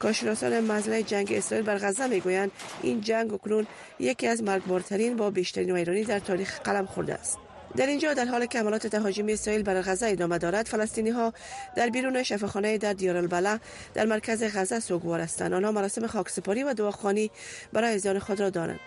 کارشناسان 0.00 0.60
مسئله 0.60 1.02
جنگ 1.02 1.32
اسرائیل 1.32 1.66
بر 1.66 1.78
غزه 1.78 2.06
می‌گویند 2.06 2.50
این 2.82 3.00
جنگ 3.00 3.34
اکنون 3.34 3.66
یکی 3.98 4.26
از 4.26 4.42
مرگبارترین 4.42 5.16
با 5.16 5.30
بیشترین 5.30 5.70
ویرانی 5.70 6.04
در 6.04 6.18
تاریخ 6.18 6.60
قلم 6.60 6.86
خورده 6.86 7.14
است. 7.14 7.38
در 7.76 7.86
اینجا 7.86 8.14
در 8.14 8.24
حال 8.24 8.46
که 8.46 8.58
حملات 8.58 8.86
تهاجمی 8.86 9.32
اسرائیل 9.32 9.62
بر 9.62 9.82
غزه 9.82 10.06
ادامه 10.06 10.38
دارد 10.38 10.66
فلسطینی 10.66 11.10
ها 11.10 11.32
در 11.76 11.88
بیرون 11.88 12.22
شفاخانه 12.22 12.78
در 12.78 12.92
دیار 12.92 13.16
البلا 13.16 13.58
در 13.94 14.06
مرکز 14.06 14.56
غزه 14.56 14.80
سوگوار 14.80 15.20
هستند. 15.20 15.52
آنها 15.52 15.72
مراسم 15.72 16.06
خاکسپاری 16.06 16.62
و 16.62 16.74
دعاخوانی 16.74 17.30
برای 17.72 17.94
ازیان 17.94 18.18
خود 18.18 18.40
را 18.40 18.50
دارند. 18.50 18.80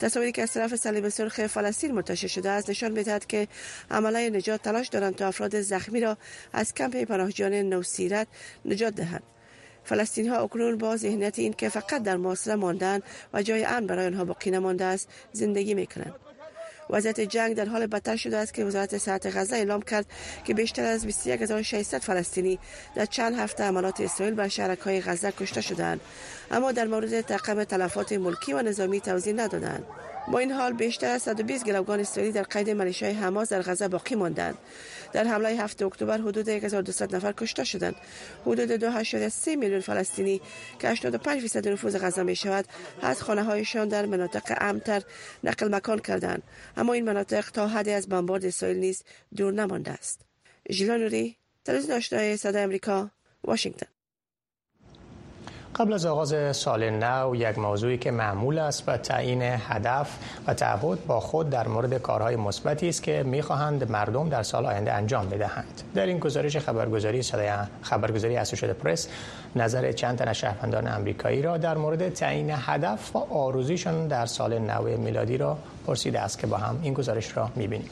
تصاویری 0.00 0.32
که 0.32 0.42
از 0.42 0.52
طرف 0.52 0.76
صلیب 0.76 1.08
سرخ 1.08 1.46
فلسطین 1.46 1.92
منتشر 1.92 2.26
شده 2.26 2.50
است 2.50 2.70
نشان 2.70 2.92
می‌دهد 2.92 3.26
که 3.26 3.48
عمله 3.90 4.30
نجات 4.30 4.62
تلاش 4.62 4.88
دارند 4.88 5.14
تا 5.14 5.26
افراد 5.26 5.60
زخمی 5.60 6.00
را 6.00 6.16
از 6.52 6.74
کمپ 6.74 7.04
پناهجویان 7.04 7.52
نوسیرت 7.54 8.26
نجات 8.64 8.94
دهند. 8.94 9.22
فلسطینی 9.84 10.28
ها 10.28 10.38
اکنون 10.38 10.78
با 10.78 10.96
ذهنیت 10.96 11.38
این 11.38 11.52
که 11.52 11.68
فقط 11.68 12.02
در 12.02 12.16
محاصره 12.16 12.54
ماندن 12.54 13.00
و 13.32 13.42
جای 13.42 13.64
امن 13.64 13.86
برای 13.86 14.06
آنها 14.06 14.24
باقی 14.24 14.50
نمانده 14.50 14.84
است 14.84 15.08
زندگی 15.32 15.74
می‌کنند. 15.74 16.14
وضعیت 16.90 17.20
جنگ 17.20 17.56
در 17.56 17.64
حال 17.64 17.86
بدتر 17.86 18.16
شده 18.16 18.36
است 18.36 18.54
که 18.54 18.64
وزارت 18.64 18.98
صحت 18.98 19.36
غزه 19.36 19.56
اعلام 19.56 19.82
کرد 19.82 20.06
که 20.44 20.54
بیشتر 20.54 20.84
از 20.84 21.04
21600 21.04 21.98
فلسطینی 21.98 22.58
در 22.94 23.06
چند 23.06 23.34
هفته 23.34 23.64
عملات 23.64 24.00
اسرائیل 24.00 24.34
بر 24.34 24.48
شهرک 24.48 24.78
های 24.78 25.00
غزه 25.00 25.32
کشته 25.32 25.60
شدند 25.60 26.00
اما 26.50 26.72
در 26.72 26.86
مورد 26.86 27.20
تقم 27.20 27.64
تلفات 27.64 28.12
ملکی 28.12 28.52
و 28.52 28.62
نظامی 28.62 29.00
توضیح 29.00 29.34
ندادند 29.34 29.84
با 30.28 30.38
این 30.38 30.52
حال 30.52 30.72
بیشتر 30.72 31.10
از 31.10 31.22
120 31.22 31.64
گروگان 31.64 32.00
اسرائیلی 32.00 32.32
در 32.32 32.42
قید 32.42 32.70
ملیشای 32.70 33.12
حماس 33.12 33.52
در 33.52 33.62
غزه 33.62 33.88
باقی 33.88 34.14
ماندند. 34.14 34.58
در 35.12 35.24
حمله 35.24 35.48
7 35.48 35.82
اکتبر 35.82 36.18
حدود 36.18 36.48
1200 36.48 37.14
نفر 37.14 37.32
کشته 37.32 37.64
شدند. 37.64 37.94
حدود 38.46 38.80
2.3 38.80 39.48
میلیون 39.48 39.80
فلسطینی 39.80 40.40
که 40.78 40.88
85 40.88 41.42
درصد 41.42 41.68
نفوذ 41.68 41.96
غزه 41.96 42.22
می 42.22 42.36
شود 42.36 42.64
از 43.02 43.22
خانه 43.22 43.42
هایشان 43.42 43.88
در 43.88 44.06
مناطق 44.06 44.56
امتر 44.60 45.02
نقل 45.44 45.74
مکان 45.74 45.98
کردند. 45.98 46.42
اما 46.76 46.92
این 46.92 47.04
مناطق 47.04 47.50
تا 47.50 47.68
حدی 47.68 47.90
از 47.90 48.08
بمبارد 48.08 48.44
اسرائیل 48.44 48.78
نیز 48.78 49.02
دور 49.36 49.52
نمانده 49.52 49.90
است. 49.90 50.20
ژیلانوری 50.70 51.36
تلویزیون 51.64 51.96
آشنای 51.96 52.36
صدای 52.36 52.64
آمریکا 52.64 53.10
واشنگتن. 53.44 53.93
قبل 55.74 55.92
از 55.92 56.06
آغاز 56.06 56.56
سال 56.56 56.90
نو 56.90 57.36
یک 57.36 57.58
موضوعی 57.58 57.98
که 57.98 58.10
معمول 58.10 58.58
است 58.58 58.84
و 58.86 58.96
تعیین 58.96 59.42
هدف 59.42 60.18
و 60.46 60.54
تعهد 60.54 61.06
با 61.06 61.20
خود 61.20 61.50
در 61.50 61.68
مورد 61.68 61.94
کارهای 61.94 62.36
مثبتی 62.36 62.88
است 62.88 63.02
که 63.02 63.22
می‌خواهند 63.22 63.90
مردم 63.90 64.28
در 64.28 64.42
سال 64.42 64.66
آینده 64.66 64.92
انجام 64.92 65.28
بدهند. 65.28 65.82
در 65.94 66.06
این 66.06 66.18
گزارش 66.18 66.56
خبرگزاری 66.56 67.22
صدای 67.22 67.50
خبرگزاری 67.82 68.36
اسوشیتد 68.36 68.72
پرس 68.72 69.08
نظر 69.56 69.92
چند 69.92 70.18
تن 70.18 70.32
شهروندان 70.32 70.88
آمریکایی 70.88 71.42
را 71.42 71.56
در 71.56 71.76
مورد 71.76 72.08
تعیین 72.08 72.50
هدف 72.52 73.16
و 73.16 73.18
آرزویشان 73.18 74.08
در 74.08 74.26
سال 74.26 74.58
نو 74.58 74.82
میلادی 74.82 75.36
را 75.36 75.58
پرسیده 75.86 76.20
است 76.20 76.38
که 76.38 76.46
با 76.46 76.56
هم 76.56 76.80
این 76.82 76.94
گزارش 76.94 77.36
را 77.36 77.50
می‌بینیم. 77.56 77.90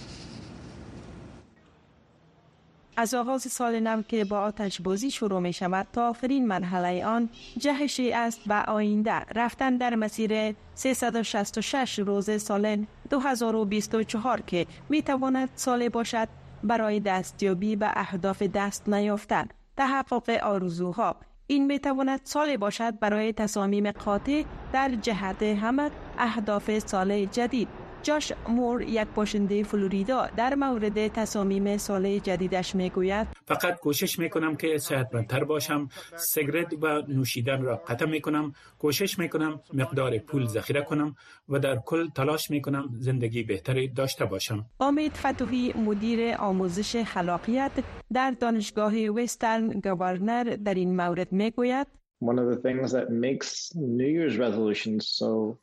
از 2.96 3.14
آغاز 3.14 3.42
سال 3.42 3.80
نو 3.80 4.02
که 4.02 4.24
با 4.24 4.40
آتش 4.40 4.80
بازی 4.80 5.10
شروع 5.10 5.40
می 5.40 5.52
شود 5.52 5.86
تا 5.92 6.08
آخرین 6.08 6.46
مرحله 6.46 7.06
آن 7.06 7.28
جهشی 7.58 8.12
است 8.12 8.40
به 8.46 8.54
آینده. 8.54 9.12
رفتن 9.34 9.76
در 9.76 9.94
مسیر 9.94 10.54
366 10.74 11.98
روز 11.98 12.42
سال 12.42 12.86
2024 13.10 14.40
که 14.40 14.66
می 14.88 15.02
تواند 15.02 15.48
سال 15.54 15.88
باشد 15.88 16.28
برای 16.64 17.00
دستیابی 17.00 17.76
به 17.76 17.90
اهداف 17.94 18.42
دست 18.42 18.88
نیافتن. 18.88 19.48
تحقق 19.76 20.30
آرزوها. 20.30 21.16
این 21.46 21.66
می 21.66 21.78
تواند 21.78 22.20
سال 22.24 22.56
باشد 22.56 22.98
برای 22.98 23.32
تصامیم 23.32 23.90
قاطع 23.90 24.44
در 24.72 24.94
جهت 24.94 25.42
همه 25.42 25.90
اهداف 26.18 26.78
سال 26.78 27.24
جدید. 27.24 27.68
جاش 28.02 28.32
مور 28.48 28.82
یک 28.82 29.08
باشنده 29.14 29.62
فلوریدا 29.62 30.26
در 30.36 30.54
مورد 30.54 31.08
تصامیم 31.08 31.76
سال 31.76 32.18
جدیدش 32.18 32.74
می‌گوید. 32.74 33.26
فقط 33.46 33.80
کوشش 33.80 34.18
می‌کنم 34.18 34.56
که 34.56 34.78
صحتمندتر 34.78 35.44
باشم 35.44 35.88
سیگرت 36.16 36.72
و 36.82 37.02
نوشیدن 37.08 37.62
را 37.62 37.76
قطع 37.76 38.06
می‌کنم 38.06 38.52
کوشش 38.78 39.18
می‌کنم 39.18 39.60
مقدار 39.74 40.18
پول 40.18 40.46
ذخیره 40.46 40.82
کنم 40.82 41.14
و 41.48 41.58
در 41.58 41.76
کل 41.76 42.08
تلاش 42.08 42.50
می‌کنم 42.50 42.88
زندگی 42.98 43.42
بهتری 43.42 43.88
داشته 43.88 44.24
باشم. 44.24 44.66
امید 44.80 45.12
فتوحی 45.12 45.72
مدیر 45.72 46.34
آموزش 46.38 47.02
خلاقیت 47.02 47.72
در 48.12 48.30
دانشگاه 48.30 49.08
وسترن 49.08 49.68
گورنر 49.68 50.44
در 50.44 50.74
این 50.74 50.96
مورد 50.96 51.32
می‌گوید. 51.32 52.01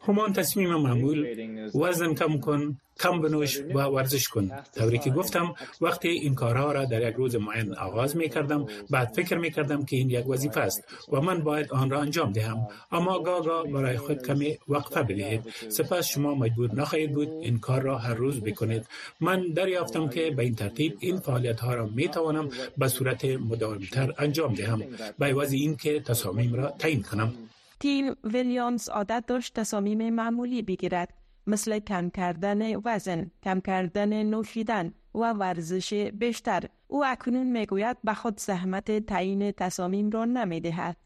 همان 0.01 0.33
تصمیم 0.33 0.75
معمول 0.75 1.27
وزن 1.75 2.15
کم 2.15 2.41
کن 2.41 2.77
کم 3.00 3.22
بنوش 3.22 3.60
و 3.60 3.80
ورزش 3.80 4.28
کن. 4.28 4.52
طوری 4.76 4.98
که 4.98 5.10
گفتم 5.10 5.54
وقتی 5.82 6.10
این 6.10 6.36
کارها 6.36 6.72
را 6.72 6.86
در 6.86 7.10
یک 7.10 7.16
روز 7.16 7.36
معین 7.36 7.76
آغاز 7.76 8.18
می 8.18 8.30
کردم 8.30 8.66
بعد 8.90 9.14
فکر 9.14 9.38
می 9.38 9.52
کردم 9.52 9.86
که 9.86 9.96
این 9.96 10.10
یک 10.10 10.28
وظیفه 10.28 10.60
است 10.60 10.84
و 11.12 11.22
من 11.22 11.44
باید 11.44 11.72
آن 11.72 11.90
را 11.90 12.02
انجام 12.02 12.32
دهم. 12.32 12.68
اما 12.92 13.20
گاگا 13.20 13.64
برای 13.64 13.98
خود 13.98 14.28
کمی 14.28 14.58
وقفه 14.68 15.04
بدهید. 15.04 15.42
سپس 15.70 16.08
شما 16.08 16.36
مجبور 16.36 16.76
نخواهید 16.76 17.14
بود 17.14 17.30
این 17.42 17.60
کار 17.60 17.82
را 17.82 17.98
هر 17.98 18.14
روز 18.14 18.42
بکنید. 18.42 18.86
من 19.20 19.48
دریافتم 19.56 20.10
که 20.10 20.32
به 20.32 20.44
این 20.44 20.56
ترتیب 20.56 20.98
این 21.00 21.18
فعالیت 21.18 21.60
ها 21.60 21.74
را 21.74 21.86
می 21.86 22.08
توانم 22.08 22.50
به 22.78 22.88
صورت 22.88 23.26
مداومتر 23.26 24.14
انجام 24.18 24.54
دهم. 24.54 24.84
به 25.20 25.26
عوض 25.26 25.52
این 25.52 25.76
که 25.76 26.00
تصامیم 26.00 26.54
را 26.54 26.70
تعیین 26.80 27.04
کنم. 27.04 27.34
تیم 27.80 28.16
ویلیامز 28.24 28.90
عادت 28.90 29.24
داشت 29.28 29.54
تصامیم 29.54 30.10
معمولی 30.10 30.62
بگیرد. 30.62 31.19
مثل 31.50 31.80
کم 31.80 32.10
کردن 32.10 32.76
وزن، 32.86 33.32
کم 33.44 33.60
کردن 33.60 34.24
نوشیدن 34.24 34.94
و 35.16 35.34
ورزش 35.34 35.94
بیشتر. 35.94 36.64
او 36.88 37.06
اکنون 37.06 37.48
می‌گوید 37.52 37.98
به 38.04 38.14
خود 38.14 38.40
زحمت 38.40 39.06
تعیین 39.06 39.52
تصامیم 39.52 40.10
را 40.10 40.26
نمی‌دهد. 40.26 40.98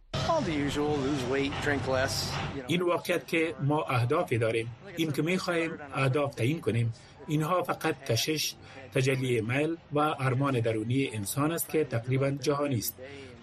این 2.67 2.81
واقعیت 2.81 3.27
که 3.27 3.55
ما 3.61 3.83
اهدافی 3.83 4.37
داریم 4.37 4.67
این 4.95 5.11
که 5.11 5.21
می 5.21 5.37
خواهیم 5.37 5.71
اهداف 5.93 6.35
تعیین 6.35 6.61
کنیم 6.61 6.93
اینها 7.27 7.63
فقط 7.63 8.03
کشش 8.03 8.55
تجلی 8.93 9.41
میل 9.41 9.77
و 9.93 9.99
ارمان 9.99 10.59
درونی 10.59 11.09
انسان 11.13 11.51
است 11.51 11.69
که 11.69 11.83
تقریبا 11.83 12.31
جهانی 12.31 12.77
است 12.77 12.99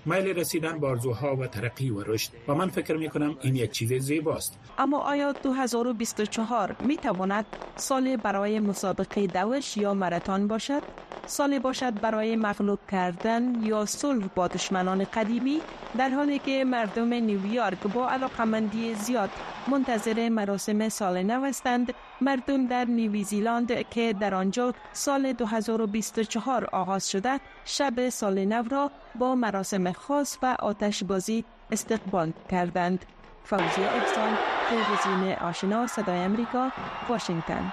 میل 0.06 0.26
رسیدن 0.38 0.78
به 0.78 0.86
و 0.86 1.46
ترقی 1.46 1.90
و 1.90 2.02
رشد. 2.02 2.30
و 2.48 2.54
من 2.54 2.68
فکر 2.68 2.96
می 2.96 3.08
کنم 3.08 3.36
این 3.40 3.56
یک 3.56 3.70
چیز 3.70 3.92
زیباست. 3.92 4.58
اما 4.78 4.98
آیا 4.98 5.32
2024 5.32 6.76
می 6.80 6.96
تواند 6.96 7.46
سال 7.76 8.16
برای 8.16 8.60
مسابقه 8.60 9.26
دوش 9.26 9.76
یا 9.76 9.94
مراتون 9.94 10.48
باشد؟ 10.48 10.82
سالی 11.26 11.58
باشد 11.58 12.00
برای 12.00 12.36
مغلوب 12.36 12.78
کردن 12.90 13.62
یا 13.62 13.86
صلح 13.86 14.26
با 14.34 14.48
دشمنان 14.48 15.04
قدیمی؟ 15.04 15.60
در 15.98 16.08
حالی 16.08 16.38
که 16.38 16.64
مردم 16.64 17.14
نیویورک 17.14 17.78
با 17.82 18.10
علاقمندی 18.10 18.94
زیاد 18.94 19.30
منتظر 19.68 20.28
مراسم 20.28 20.88
سال 20.88 21.22
نو 21.22 21.44
هستند 21.44 21.94
مردم 22.20 22.66
در 22.66 22.84
نیوزیلند 22.84 23.88
که 23.88 24.14
در 24.20 24.34
آنجا 24.34 24.74
سال 24.92 25.32
2024 25.32 26.64
آغاز 26.64 27.10
شده 27.10 27.40
شب 27.64 28.08
سال 28.08 28.44
نو 28.44 28.62
را 28.70 28.90
با 29.14 29.34
مراسم 29.34 29.92
خاص 29.92 30.38
و 30.42 30.56
آتش 30.58 31.04
بازی 31.04 31.44
استقبال 31.70 32.32
کردند. 32.50 33.04
فوزی 33.44 33.84
اکسان 33.84 34.38
تلویزیون 34.70 35.32
آشنا 35.32 35.86
صدای 35.86 36.18
امریکا 36.18 36.70
واشنگتن. 37.08 37.72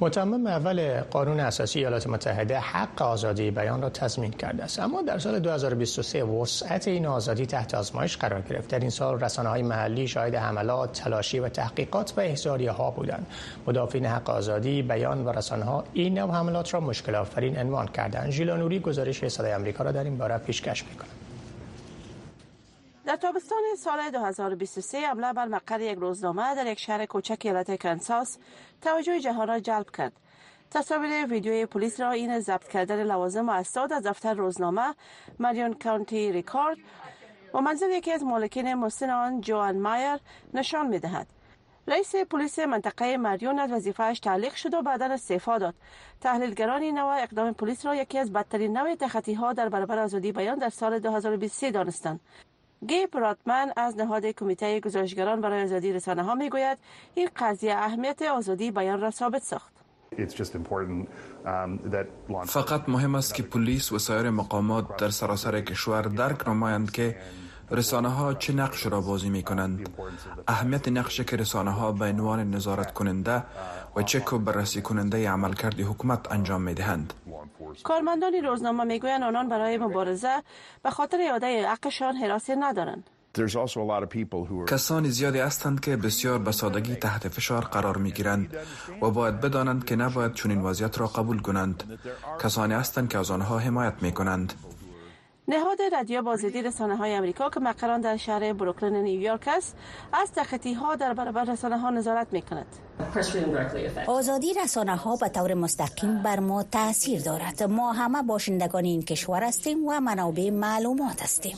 متمم 0.00 0.46
اول 0.46 1.00
قانون 1.00 1.40
اساسی 1.40 1.78
ایالات 1.78 2.06
متحده 2.06 2.58
حق 2.58 3.02
آزادی 3.02 3.50
بیان 3.50 3.82
را 3.82 3.90
تضمین 3.90 4.30
کرده 4.30 4.64
است. 4.64 4.80
اما 4.80 5.02
در 5.02 5.18
سال 5.18 5.38
2023 5.38 6.24
وسعت 6.24 6.88
این 6.88 7.06
آزادی 7.06 7.46
تحت 7.46 7.74
آزمایش 7.74 8.16
قرار 8.16 8.40
گرفت. 8.40 8.70
در 8.70 8.78
این 8.78 8.90
سال 8.90 9.20
رسانه 9.20 9.48
های 9.48 9.62
محلی 9.62 10.08
شاهد 10.08 10.34
حملات 10.34 10.92
تلاشی 10.92 11.38
و 11.38 11.48
تحقیقات 11.48 12.12
و 12.16 12.20
احضاریه 12.20 12.70
ها 12.70 12.90
بودند. 12.90 13.26
مدافعین 13.66 14.06
حق 14.06 14.30
آزادی 14.30 14.82
بیان 14.82 15.24
و 15.24 15.32
رسانه 15.32 15.64
ها 15.64 15.84
این 15.92 16.18
نوع 16.18 16.30
حملات 16.30 16.74
را 16.74 16.80
مشکل 16.80 17.14
آفرین 17.14 17.58
عنوان 17.58 17.86
کردند. 17.86 18.30
ژیلا 18.30 18.56
نوری 18.56 18.80
گزارش 18.80 19.28
صدای 19.28 19.54
آمریکا 19.54 19.84
را 19.84 19.92
در 19.92 20.04
این 20.04 20.18
باره 20.18 20.38
پیشکش 20.38 20.84
می‌کند. 20.84 21.17
در 23.08 23.16
تابستان 23.16 23.62
سال 23.78 24.10
2023 24.10 25.00
حمله 25.00 25.32
بر 25.32 25.46
مقر 25.46 25.80
یک 25.80 25.98
روزنامه 25.98 26.54
در 26.54 26.66
یک 26.66 26.78
شهر 26.78 27.06
کوچک 27.06 27.38
ایالت 27.44 27.82
کنساس 27.82 28.38
توجه 28.82 29.20
جهان 29.20 29.48
را 29.48 29.60
جلب 29.60 29.90
کرد. 29.90 30.12
تصاویر 30.70 31.26
ویدیوی 31.26 31.66
پلیس 31.66 32.00
را 32.00 32.10
این 32.10 32.40
ضبط 32.40 32.68
کردن 32.68 33.02
لوازم 33.02 33.48
و 33.48 33.52
اسناد 33.52 33.92
از 33.92 34.06
دفتر 34.06 34.34
روزنامه 34.34 34.94
مریون 35.38 35.74
کانتی 35.74 36.32
ریکارد 36.32 36.76
و 37.54 37.60
منزل 37.60 37.90
یکی 37.90 38.12
از 38.12 38.24
مالکین 38.24 38.74
مسن 38.74 39.10
آن 39.10 39.40
جوان 39.40 39.78
مایر 39.78 40.18
نشان 40.54 40.86
می 40.86 40.98
دهد. 40.98 41.26
رئیس 41.86 42.16
پلیس 42.16 42.58
منطقه 42.58 43.16
مریون 43.16 43.58
از 43.58 43.72
وظیفهش 43.72 44.20
تعلیق 44.20 44.54
شد 44.54 44.74
و 44.74 44.82
بعدا 44.82 45.06
استعفا 45.06 45.58
داد. 45.58 45.74
تحلیلگران 46.20 46.82
این 46.82 46.98
نوع 46.98 47.22
اقدام 47.22 47.52
پلیس 47.52 47.86
را 47.86 47.94
یکی 47.94 48.18
از 48.18 48.32
بدترین 48.32 48.78
نوع 48.78 48.94
تخطی 48.94 49.34
ها 49.34 49.52
در 49.52 49.68
برابر 49.68 49.98
آزادی 49.98 50.32
بیان 50.32 50.58
در 50.58 50.68
سال 50.68 50.98
2023 50.98 51.70
دانستند. 51.70 52.20
گیب 52.86 53.16
راتمن 53.16 53.72
از 53.76 53.96
نهاد 53.96 54.26
کمیته 54.26 54.80
گزارشگران 54.80 55.40
برای 55.40 55.62
آزادی 55.62 55.92
رسانه 55.92 56.22
ها 56.22 56.34
می 56.34 56.50
گوید 56.50 56.78
این 57.14 57.28
قضیه 57.36 57.74
اهمیت 57.74 58.22
آزادی 58.22 58.70
بیان 58.70 59.00
را 59.00 59.10
ثابت 59.10 59.42
ساخت. 59.42 59.78
Um, 60.08 61.78
فقط 62.46 62.88
مهم 62.88 63.14
است 63.14 63.34
که 63.34 63.42
پلیس 63.42 63.92
و 63.92 63.98
سایر 63.98 64.30
مقامات 64.30 64.96
در 64.96 65.08
سراسر 65.08 65.60
کشور 65.60 66.02
درک 66.02 66.48
نمایند 66.48 66.90
که 66.90 67.16
رسانه 67.70 68.08
ها 68.08 68.34
چه 68.34 68.52
نقش 68.52 68.86
را 68.86 69.00
بازی 69.00 69.30
می 69.30 69.42
کنند 69.42 69.88
اهمیت 70.48 70.88
نقش 70.88 71.20
که 71.20 71.36
رسانه 71.36 71.70
ها 71.70 71.92
به 71.92 72.04
عنوان 72.04 72.50
نظارت 72.50 72.94
کننده 72.94 73.42
و 73.96 74.02
چک 74.02 74.32
و 74.32 74.38
بررسی 74.38 74.82
کننده 74.82 75.30
عملکرد 75.30 75.80
حکومت 75.80 76.32
انجام 76.32 76.62
می 76.62 76.74
دهند 76.74 77.12
کارمندان 77.84 78.34
روزنامه 78.34 78.84
می‌گویند 78.84 79.22
آنان 79.22 79.48
برای 79.48 79.78
مبارزه 79.78 80.42
به 80.82 80.90
خاطر 80.90 81.18
اعاده 81.20 81.68
حقشان 81.68 82.16
حراسی 82.16 82.56
ندارند. 82.56 83.10
کسانی 84.66 85.10
زیادی 85.10 85.38
هستند 85.38 85.80
که 85.80 85.96
بسیار 85.96 86.38
به 86.38 86.52
سادگی 86.52 86.94
تحت 86.94 87.28
فشار 87.28 87.64
قرار 87.64 87.96
می 87.96 88.12
گیرند 88.12 88.56
و 89.02 89.10
باید 89.10 89.40
بدانند 89.40 89.84
که 89.84 89.96
نباید 89.96 90.34
چنین 90.34 90.60
وضعیت 90.62 90.98
را 90.98 91.06
قبول 91.06 91.38
کنند. 91.38 91.98
کسانی 92.42 92.74
هستند 92.74 93.08
که 93.08 93.18
از 93.18 93.30
آنها 93.30 93.58
حمایت 93.58 93.94
می 94.02 94.12
کنند 94.12 94.52
نهاد 95.48 95.82
رادیو 95.92 96.22
بازدید 96.22 96.66
رسانه 96.66 96.96
های 96.96 97.14
امریکا 97.14 97.50
که 97.50 97.60
مقران 97.60 98.00
در 98.00 98.16
شهر 98.16 98.52
بروکلین 98.52 98.96
نیویورک 98.96 99.48
است 99.48 99.76
از 100.12 100.32
تخطی 100.32 100.72
ها 100.74 100.96
در 100.96 101.14
برابر 101.14 101.44
رسانه 101.44 101.78
ها 101.78 101.90
نظارت 101.90 102.26
می 102.32 102.42
کند 102.42 102.66
آزادی 104.06 104.54
رسانه 104.54 104.96
ها 104.96 105.16
به 105.16 105.28
طور 105.28 105.54
مستقیم 105.54 106.22
بر 106.22 106.40
ما 106.40 106.62
تاثیر 106.62 107.22
دارد. 107.22 107.62
ما 107.62 107.92
همه 107.92 108.22
باشندگان 108.22 108.84
این 108.84 109.02
کشور 109.02 109.42
هستیم 109.42 109.86
و 109.86 110.00
منابع 110.00 110.50
معلومات 110.50 111.22
هستیم. 111.22 111.56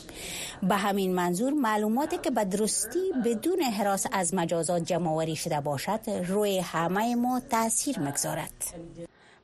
به 0.63 0.75
همین 0.75 1.15
منظور 1.15 1.53
معلوماتی 1.53 2.17
که 2.17 2.31
به 2.31 2.45
درستی 2.45 3.13
بدون 3.25 3.61
حراس 3.61 4.05
از 4.11 4.33
مجازات 4.33 4.83
جمع 4.83 5.33
شده 5.33 5.61
باشد 5.61 5.99
روی 6.27 6.59
همه 6.59 7.15
ما 7.15 7.41
تاثیر 7.49 7.99
مگذارد 7.99 8.53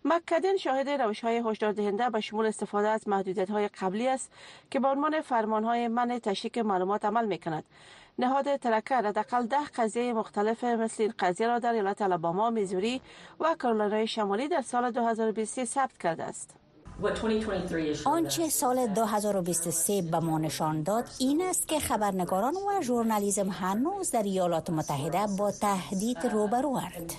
مکدن 0.05 0.57
شاهد 0.57 0.89
روش 0.89 1.23
های 1.23 1.43
هشدار 1.45 1.71
دهنده 1.71 2.09
به 2.09 2.21
شمول 2.21 2.45
استفاده 2.45 2.87
از 2.87 3.07
محدودیت 3.07 3.49
های 3.49 3.67
قبلی 3.67 4.07
است 4.07 4.31
که 4.71 4.79
به 4.79 4.87
عنوان 4.87 5.21
فرمان 5.21 5.63
های 5.63 5.87
من 5.87 6.19
تشریک 6.19 6.57
معلومات 6.57 7.05
عمل 7.05 7.25
می 7.25 7.37
کند. 7.37 7.63
نهاد 8.19 8.55
ترکر 8.55 8.95
حداقل 8.95 9.45
ده 9.45 9.65
قضیه 9.75 10.13
مختلف 10.13 10.63
مثل 10.63 11.03
این 11.03 11.13
قضیه 11.19 11.47
را 11.47 11.59
در 11.59 11.73
ایالت 11.73 12.01
الاباما، 12.01 12.49
میزوری 12.49 13.01
و 13.39 13.55
کارولینای 13.59 14.07
شمالی 14.07 14.47
در 14.47 14.61
سال 14.61 14.91
2020 14.91 15.65
ثبت 15.65 15.97
کرده 15.97 16.23
است. 16.23 16.56
آنچه 18.05 18.49
سال 18.49 18.87
2023 18.87 20.01
به 20.01 20.19
ما 20.19 20.39
نشان 20.39 20.83
داد 20.83 21.05
این 21.19 21.41
است 21.41 21.67
که 21.67 21.79
خبرنگاران 21.79 22.53
و 22.53 22.81
ژورنالیسم 22.81 23.49
هنوز 23.49 24.11
در 24.11 24.23
ایالات 24.23 24.69
متحده 24.69 25.27
با 25.37 25.51
تهدید 25.51 26.17
روبروند. 26.33 27.13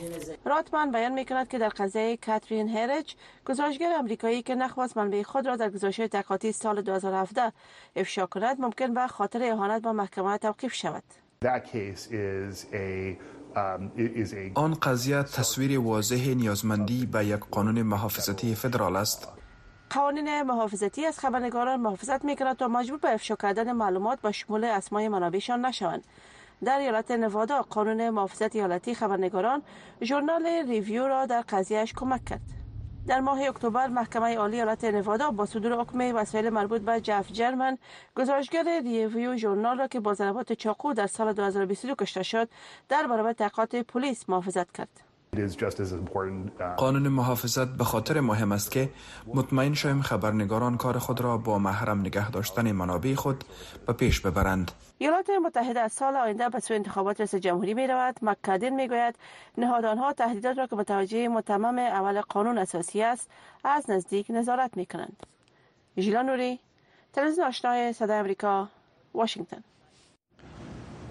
راتمن 0.45 0.91
بیان 0.91 1.13
می‌کند 1.13 1.49
که 1.49 1.59
در 1.59 1.69
قضیه 1.69 2.17
کاترین 2.17 2.69
هرج 2.69 3.15
گزارشگر 3.47 3.93
امریکایی 3.99 4.43
که 4.43 4.55
نخواست 4.55 4.97
منبع 4.97 5.23
خود 5.23 5.47
را 5.47 5.57
در 5.57 5.71
گزارش 5.71 5.97
تحقیقاتی 5.97 6.53
سال 6.53 6.83
2017 6.83 7.53
افشا 7.97 8.27
کند 8.27 8.61
ممکن 8.61 8.95
به 8.95 9.07
خاطر 9.07 9.43
اهانت 9.43 9.83
با 9.83 9.93
محکمه 9.93 10.39
توقیف 10.39 10.75
شود. 10.75 11.03
um, 13.57 13.91
آن 14.55 14.75
قضیه 14.75 15.23
تصویر 15.23 15.81
واضح 15.81 16.35
نیازمندی 16.35 17.07
به 17.07 17.27
یک 17.27 17.41
قانون 17.51 17.83
محافظتی 17.83 18.55
فدرال 18.55 18.97
است 18.97 19.38
قوانین 19.91 20.43
محافظتی 20.43 21.07
از 21.07 21.19
خبرنگاران 21.19 21.81
محافظت 21.81 22.25
می‌کند 22.25 22.57
تا 22.57 22.69
مجبور 22.69 22.99
به 22.99 23.15
افشا 23.15 23.37
کردن 23.37 23.73
معلومات 23.73 24.21
به 24.21 24.33
شمول 24.33 24.65
اسمای 24.65 25.09
منابعشان 25.09 25.67
نشوند. 25.67 26.05
در 26.65 26.79
ایالت 26.79 27.11
نوادا 27.11 27.63
قانون 27.63 28.11
محافظت 28.11 28.57
ایالتی 28.57 28.95
خبرنگاران 28.95 29.63
ژورنال 30.03 30.47
ریویو 30.47 31.09
را 31.09 31.27
در 31.27 31.45
قضیه‌اش 31.49 31.93
کمک 31.93 32.25
کرد. 32.25 32.41
در 33.07 33.21
ماه 33.21 33.43
اکتبر 33.43 33.87
محکمه 33.87 34.37
عالی 34.37 34.57
ایالت 34.57 34.85
نوادا 34.85 35.31
با 35.31 35.47
صدور 35.47 35.81
حکم 35.81 36.17
وسایل 36.17 36.51
مربوط 36.51 36.81
به 36.81 37.01
جف 37.01 37.33
جرمن 37.33 37.79
گزارشگر 38.17 38.81
ریویو 38.85 39.37
ژورنال 39.37 39.79
را 39.79 39.89
که 39.89 40.01
با 40.01 40.15
ضربات 40.15 40.53
چاقو 40.53 40.93
در 40.93 41.07
سال 41.07 41.33
2022 41.33 41.95
کشته 41.95 42.23
شد 42.23 42.49
در 42.89 43.07
برابر 43.07 43.33
تحقیقات 43.33 43.77
پلیس 43.77 44.29
محافظت 44.29 44.73
کرد. 44.73 45.08
قانون 46.77 47.09
محافظت 47.09 47.69
به 47.69 47.85
خاطر 47.85 48.21
مهم 48.21 48.53
است 48.53 48.71
که 48.71 48.91
مطمئن 49.35 49.75
شویم 49.75 50.03
خبرنگاران 50.03 50.77
کار 50.77 50.99
خود 50.99 51.21
را 51.21 51.39
با 51.39 51.59
محرم 51.59 52.01
نگه 52.01 52.31
داشتن 52.31 52.73
منابع 52.73 53.15
خود 53.15 53.45
به 53.87 53.93
پیش 53.93 54.21
ببرند. 54.21 54.73
ایالات 54.99 55.31
متحده 55.31 55.81
از 55.81 55.93
سال 55.93 56.17
آینده 56.17 56.49
به 56.49 56.61
سوی 56.61 56.77
انتخابات 56.77 57.21
رئیس 57.21 57.35
جمهوری 57.35 57.75
می 57.75 57.87
رود 57.87 58.19
مکادین 58.23 58.75
می 58.75 58.89
گوید 58.89 59.15
نهادانها 59.59 60.13
تهدیدات 60.13 60.59
را 60.59 60.67
که 60.67 60.77
متوجه 60.77 61.29
متمم 61.29 61.79
اول 61.79 62.21
قانون 62.21 62.59
اساسی 62.59 63.03
است 63.03 63.31
از 63.65 63.91
نزدیک 63.91 64.27
نظارت 64.31 64.77
می 64.77 64.87
کنند 64.87 65.27
ژیلا 65.99 66.23
نوری 66.23 66.61
تلویزیون 67.13 67.47
آشنای 67.47 67.93
صدای 67.93 68.19
امریکا 68.19 68.69
واشنگتن. 69.15 69.65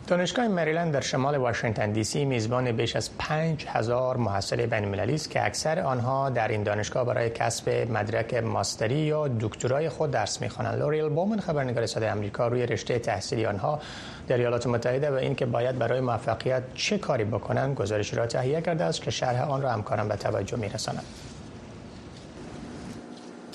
دانشگاه 0.08 0.48
مریلند 0.48 0.94
در 0.94 1.02
شمال 1.02 1.38
واشنگتن 1.38 1.92
دی 1.92 2.04
سی 2.04 2.26
میزبان 2.26 2.72
بیش 2.72 2.96
از 2.96 3.10
5000 3.18 4.18
محصل 4.18 4.66
بین 4.66 5.00
است 5.00 5.30
که 5.30 5.46
اکثر 5.46 5.80
آنها 5.80 6.30
در 6.30 6.48
این 6.48 6.64
دانشگاه 6.64 7.06
برای 7.06 7.30
کسب 7.30 7.70
مدرک 7.70 8.34
ماستری 8.34 8.96
یا 8.96 9.28
دکترای 9.28 9.90
خود 9.90 10.12
درس 10.12 10.42
می‌خوانند. 10.42 10.80
لوریل 10.80 11.10
بومن 11.10 11.40
خبرنگار 11.40 11.86
صدای 11.86 12.10
آمریکا 12.10 12.48
روی 12.48 12.66
رشته 12.66 13.00
تحصیلی 13.00 13.46
آنها 13.46 13.80
در 14.28 14.38
ایالات 14.38 14.68
متحده 14.68 15.12
و 15.12 15.14
اینکه 15.14 15.46
باید 15.46 15.80
برای 15.80 16.02
موفقیت 16.02 16.64
چه 16.76 16.98
کاری 16.98 17.24
بکنند 17.24 17.76
گزارش 17.76 18.14
را 18.14 18.28
تهیه 18.28 18.62
کرده 18.62 18.84
است 18.84 19.02
که 19.02 19.12
شرح 19.12 19.50
آن 19.50 19.62
را 19.62 19.72
همکارم 19.72 20.08
به 20.08 20.16
توجه 20.16 20.58
میرساند. 20.58 21.04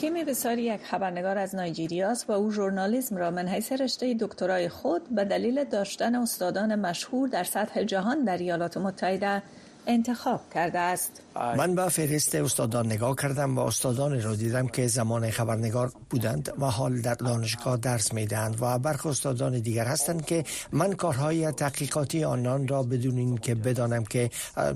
کیمی 0.02 0.24
بساری 0.24 0.62
یک 0.62 0.80
خبرنگار 0.84 1.38
از 1.38 1.54
نایجیریاست 1.54 2.30
و 2.30 2.32
او 2.32 2.52
ژورنالیسم 2.52 3.16
را 3.16 3.30
من 3.30 3.48
حیث 3.48 3.72
رشته 3.72 4.16
دکترای 4.20 4.68
خود 4.68 5.02
به 5.14 5.24
دلیل 5.24 5.64
داشتن 5.64 6.14
استادان 6.14 6.74
مشهور 6.74 7.28
در 7.28 7.44
سطح 7.44 7.82
جهان 7.82 8.24
در 8.24 8.38
ایالات 8.38 8.76
متحده 8.76 9.42
انتخاب 9.86 10.40
کرده 10.54 10.78
است 10.78 11.22
من 11.56 11.74
به 11.74 11.88
فهرست 11.88 12.34
استادان 12.34 12.86
نگاه 12.86 13.16
کردم 13.16 13.58
و 13.58 13.60
استادان 13.60 14.22
را 14.22 14.34
دیدم 14.34 14.68
که 14.68 14.86
زمان 14.86 15.30
خبرنگار 15.30 15.92
بودند 16.10 16.52
و 16.58 16.66
حال 16.66 17.00
در 17.00 17.14
دانشگاه 17.14 17.76
درس 17.76 18.14
می‌دهند 18.14 18.56
و 18.60 18.78
برخ 18.78 19.06
استادان 19.06 19.60
دیگر 19.60 19.84
هستند 19.84 20.24
که 20.24 20.44
من 20.72 20.92
کارهای 20.92 21.52
تحقیقاتی 21.52 22.24
آنان 22.24 22.68
را 22.68 22.82
بدون 22.82 23.18
این 23.18 23.36
که 23.36 23.54
بدانم 23.54 24.04
که 24.04 24.30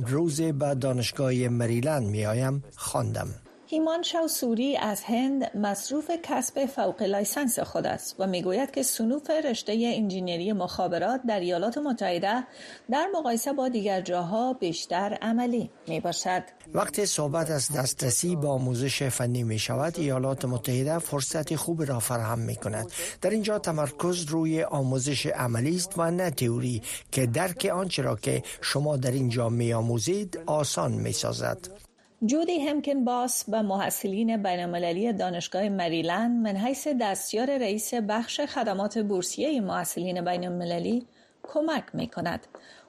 روزی 0.07 0.41
به 0.41 0.75
دانشگاه 0.75 1.33
مریلند 1.33 2.07
می 2.07 2.27
آیم 2.27 2.65
خواندم. 2.77 3.29
هیمان 3.69 4.03
سوری 4.29 4.77
از 4.77 5.03
هند 5.05 5.57
مصروف 5.57 6.11
کسب 6.23 6.67
فوق 6.67 7.03
لیسانس 7.03 7.59
خود 7.59 7.87
است 7.87 8.17
و 8.19 8.27
می‌گوید 8.27 8.71
که 8.71 8.83
سنوف 8.83 9.31
رشته 9.31 9.73
انجینری 9.95 10.53
مخابرات 10.53 11.21
در 11.29 11.41
ایالات 11.41 11.79
متحده 11.79 12.45
در 12.91 13.07
مقایسه 13.15 13.53
با 13.53 13.69
دیگر 13.69 14.01
جاها 14.01 14.53
بیشتر 14.53 15.19
عملی 15.23 15.71
می 15.89 16.01
باشد. 16.01 16.43
وقتی 16.75 17.07
صحبت 17.07 17.51
از 17.51 17.73
دسترسی 17.73 18.37
به 18.37 18.49
آموزش 18.49 19.03
فنی 19.03 19.43
می 19.43 19.59
شود 19.59 19.99
ایالات 19.99 20.45
متحده 20.45 20.99
فرصت 20.99 21.57
خوب 21.57 21.83
را 21.83 21.99
فراهم 21.99 22.39
می 22.39 22.57
کند 22.57 22.93
در 23.21 23.31
اینجا 23.31 23.59
تمرکز 23.59 24.25
روی 24.25 24.63
آموزش 24.63 25.27
عملی 25.27 25.77
است 25.77 25.99
و 25.99 26.11
نه 26.11 26.31
تئوری 26.31 26.83
که 27.13 27.27
درک 27.27 27.71
آنچه 27.75 28.03
را 28.03 28.17
که 28.17 28.43
شما 28.61 28.97
در 28.97 29.11
اینجا 29.11 29.49
می 29.49 29.73
آموزید 29.73 30.39
آسان 30.47 30.93
می 30.93 31.13
سازد 31.13 31.86
جودی 32.25 32.61
همکن 32.61 33.05
باس 33.05 33.51
به 33.51 33.63
محصلین 33.63 34.43
بینالمللی 34.43 35.13
دانشگاه 35.13 35.69
مریلند 35.69 36.43
من 36.43 36.57
حیث 36.57 36.89
دستیار 37.01 37.59
رئیس 37.59 37.95
بخش 37.95 38.41
خدمات 38.41 38.99
بورسیه 38.99 39.61
محصلین 39.61 40.25
بینالمللی 40.25 41.07
کمک 41.43 41.85
می 41.93 42.07
کند. 42.07 42.47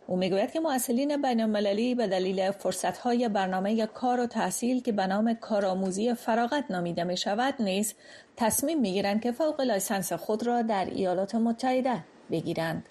او 0.07 0.17
می‌گوید 0.17 0.51
که 0.51 0.59
محصلین 0.59 1.21
بینالمللی 1.21 1.95
به 1.95 2.07
دلیل 2.07 2.51
فرصتهای 2.51 3.29
برنامه 3.29 3.85
کار 3.85 4.19
و 4.19 4.27
تحصیل 4.27 4.81
که 4.81 4.91
به 4.91 5.07
نام 5.07 5.33
کارآموزی 5.33 6.13
فراغت 6.13 6.63
نامیده 6.69 7.03
می 7.03 7.17
شود 7.17 7.53
نیز 7.59 7.93
تصمیم 8.37 8.81
می 8.81 8.93
گیرند 8.93 9.21
که 9.21 9.31
فوق 9.31 9.61
لیسانس 9.61 10.13
خود 10.13 10.47
را 10.47 10.61
در 10.61 10.85
ایالات 10.85 11.35
متحده 11.35 12.03
بگیرند. 12.31 12.89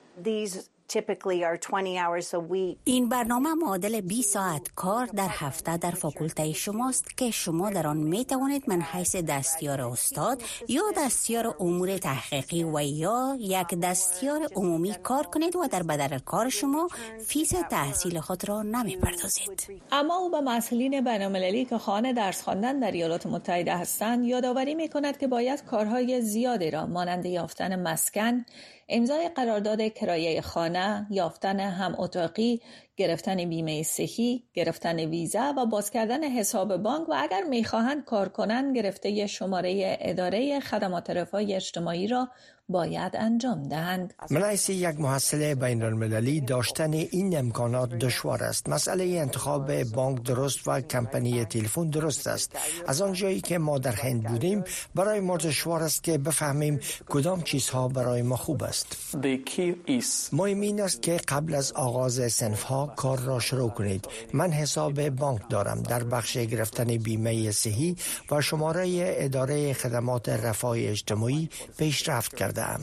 این 2.85 3.09
برنامه 3.09 3.55
معادل 3.55 4.01
20 4.01 4.33
ساعت 4.33 4.71
کار 4.77 5.07
در 5.07 5.29
هفته 5.31 5.77
در 5.77 5.91
فاکولته 5.91 6.53
شماست 6.53 7.17
که 7.17 7.31
شما 7.31 7.71
در 7.71 7.87
آن 7.87 7.97
می 7.97 8.25
توانید 8.25 8.65
من 8.67 8.81
حیث 8.81 9.17
دستیار 9.17 9.81
استاد 9.81 10.43
یا 10.69 10.83
دستیار 10.97 11.55
امور 11.61 11.99
تحقیقی 11.99 12.65
و 12.65 12.81
یا 12.81 13.37
یک 13.39 13.75
دستیار 13.83 14.49
عمومی 14.57 14.95
کار 15.03 15.27
کنید 15.27 15.57
و 15.57 15.67
در 15.67 15.83
بدل 15.83 16.19
کار 16.19 16.49
شما 16.49 16.89
فیس 17.27 17.53
تحصیل 17.71 18.21
خود 18.21 18.49
را 18.49 18.63
نمی 18.63 18.97
پردازید 18.97 19.83
اما 19.93 20.17
او 20.17 20.31
به 20.31 20.41
محصلین 20.41 21.05
بین‌المللی 21.05 21.65
که 21.65 21.79
خواهان 21.79 22.13
درس 22.13 22.43
خواندن 22.43 22.81
در 22.81 22.91
ایالات 22.91 23.27
متحده 23.27 23.77
هستند 23.77 24.25
یادآوری 24.25 24.75
می 24.75 24.89
کند 24.89 25.19
که 25.19 25.27
باید 25.27 25.65
کارهای 25.65 26.21
زیادی 26.21 26.71
را 26.71 26.87
مانند 26.87 27.27
یافتن 27.27 27.83
مسکن 27.83 28.45
امضای 28.89 29.29
قرارداد 29.29 29.89
کرایه 29.89 30.41
خانه، 30.41 31.07
یافتن 31.11 31.61
هم 31.61 31.95
اتاقی، 31.99 32.61
گرفتن 32.97 33.45
بیمه 33.45 33.83
صحی، 33.83 34.45
گرفتن 34.55 34.99
ویزا 34.99 35.55
و 35.57 35.67
باز 35.67 35.91
کردن 35.91 36.25
حساب 36.25 36.77
بانک 36.77 37.09
و 37.09 37.15
اگر 37.19 37.43
می‌خواهند 37.43 38.05
کار 38.05 38.29
کنند 38.29 38.77
گرفته 38.77 39.27
شماره 39.27 39.99
اداره 40.01 40.61
خدمات 40.61 41.11
رفاه 41.11 41.41
اجتماعی 41.41 42.07
را 42.07 42.29
باید 42.69 43.17
انجام 43.17 43.69
دهند. 43.69 44.15
من 44.31 44.57
یک 44.69 45.01
محصل 45.01 45.55
بین 45.55 45.83
المللی 45.83 46.41
داشتن 46.41 46.93
این 46.93 47.39
امکانات 47.39 47.91
دشوار 47.91 48.45
است. 48.45 48.69
مسئله 48.69 49.05
انتخاب 49.05 49.83
بانک 49.85 50.23
درست 50.23 50.69
و 50.69 50.81
کمپانی 50.81 51.45
تلفن 51.45 51.91
درست 51.91 52.27
است. 52.27 52.59
از 52.87 53.03
آنجایی 53.03 53.41
که 53.41 53.59
ما 53.59 53.79
در 53.79 53.93
هند 53.93 54.23
بودیم 54.23 54.65
برای 54.95 55.21
ما 55.21 55.37
دشوار 55.37 55.83
است 55.83 56.03
که 56.03 56.19
بفهمیم 56.19 56.81
کدام 57.09 57.43
چیزها 57.43 57.89
برای 57.89 58.23
ما 58.23 58.37
خوب 58.37 58.63
است. 58.63 59.17
مهم 60.33 60.61
این 60.61 60.81
است 60.81 61.03
که 61.03 61.17
قبل 61.29 61.55
از 61.55 61.73
آغاز 61.73 62.33
سنف 62.33 62.63
ها 62.63 62.87
کار 62.87 63.19
را 63.19 63.41
شروع 63.41 63.71
کنید. 63.71 64.09
من 64.33 64.51
حساب 64.51 65.11
بانک 65.11 65.41
دارم 65.51 65.83
در 65.83 66.05
بخش 66.05 66.37
گرفتن 66.37 66.85
بیمه 66.85 67.51
صحی 67.51 67.97
و 68.31 68.41
شماره 68.41 69.15
اداره 69.17 69.73
خدمات 69.73 70.29
رفاه 70.29 70.77
اجتماعی 70.79 71.49
پیشرفت 71.79 72.37
کرد 72.37 72.56
کردم. 72.57 72.81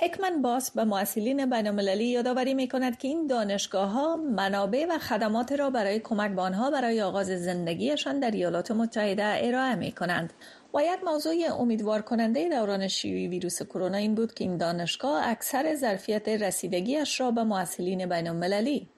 هکمن 0.00 0.42
باس 0.42 0.70
به 0.70 0.84
معسلین 0.84 1.50
بینالمللی 1.50 2.04
یادآوری 2.04 2.54
می 2.54 2.68
کند 2.68 2.98
که 2.98 3.08
این 3.08 3.26
دانشگاه 3.26 3.90
ها 3.90 4.16
منابع 4.16 4.86
و 4.90 4.98
خدمات 4.98 5.52
را 5.52 5.70
برای 5.70 6.00
کمک 6.00 6.30
به 6.30 6.42
آنها 6.42 6.70
برای 6.70 7.02
آغاز 7.02 7.26
زندگیشان 7.26 8.20
در 8.20 8.30
ایالات 8.30 8.70
متحده 8.70 9.24
ارائه 9.24 9.74
می 9.74 9.92
کنند. 9.92 10.32
باید 10.72 11.00
موضوع 11.04 11.34
امیدوار 11.60 12.02
کننده 12.02 12.48
دوران 12.48 12.88
شیوعی 12.88 13.28
ویروس 13.28 13.62
کرونا 13.62 13.98
این 13.98 14.14
بود 14.14 14.34
که 14.34 14.44
این 14.44 14.56
دانشگاه 14.56 15.28
اکثر 15.28 15.74
ظرفیت 15.74 16.28
رسیدگیش 16.28 17.20
را 17.20 17.30
به 17.30 17.44
معسلین 17.44 18.06
بین 18.06 18.28
المللی 18.28 18.88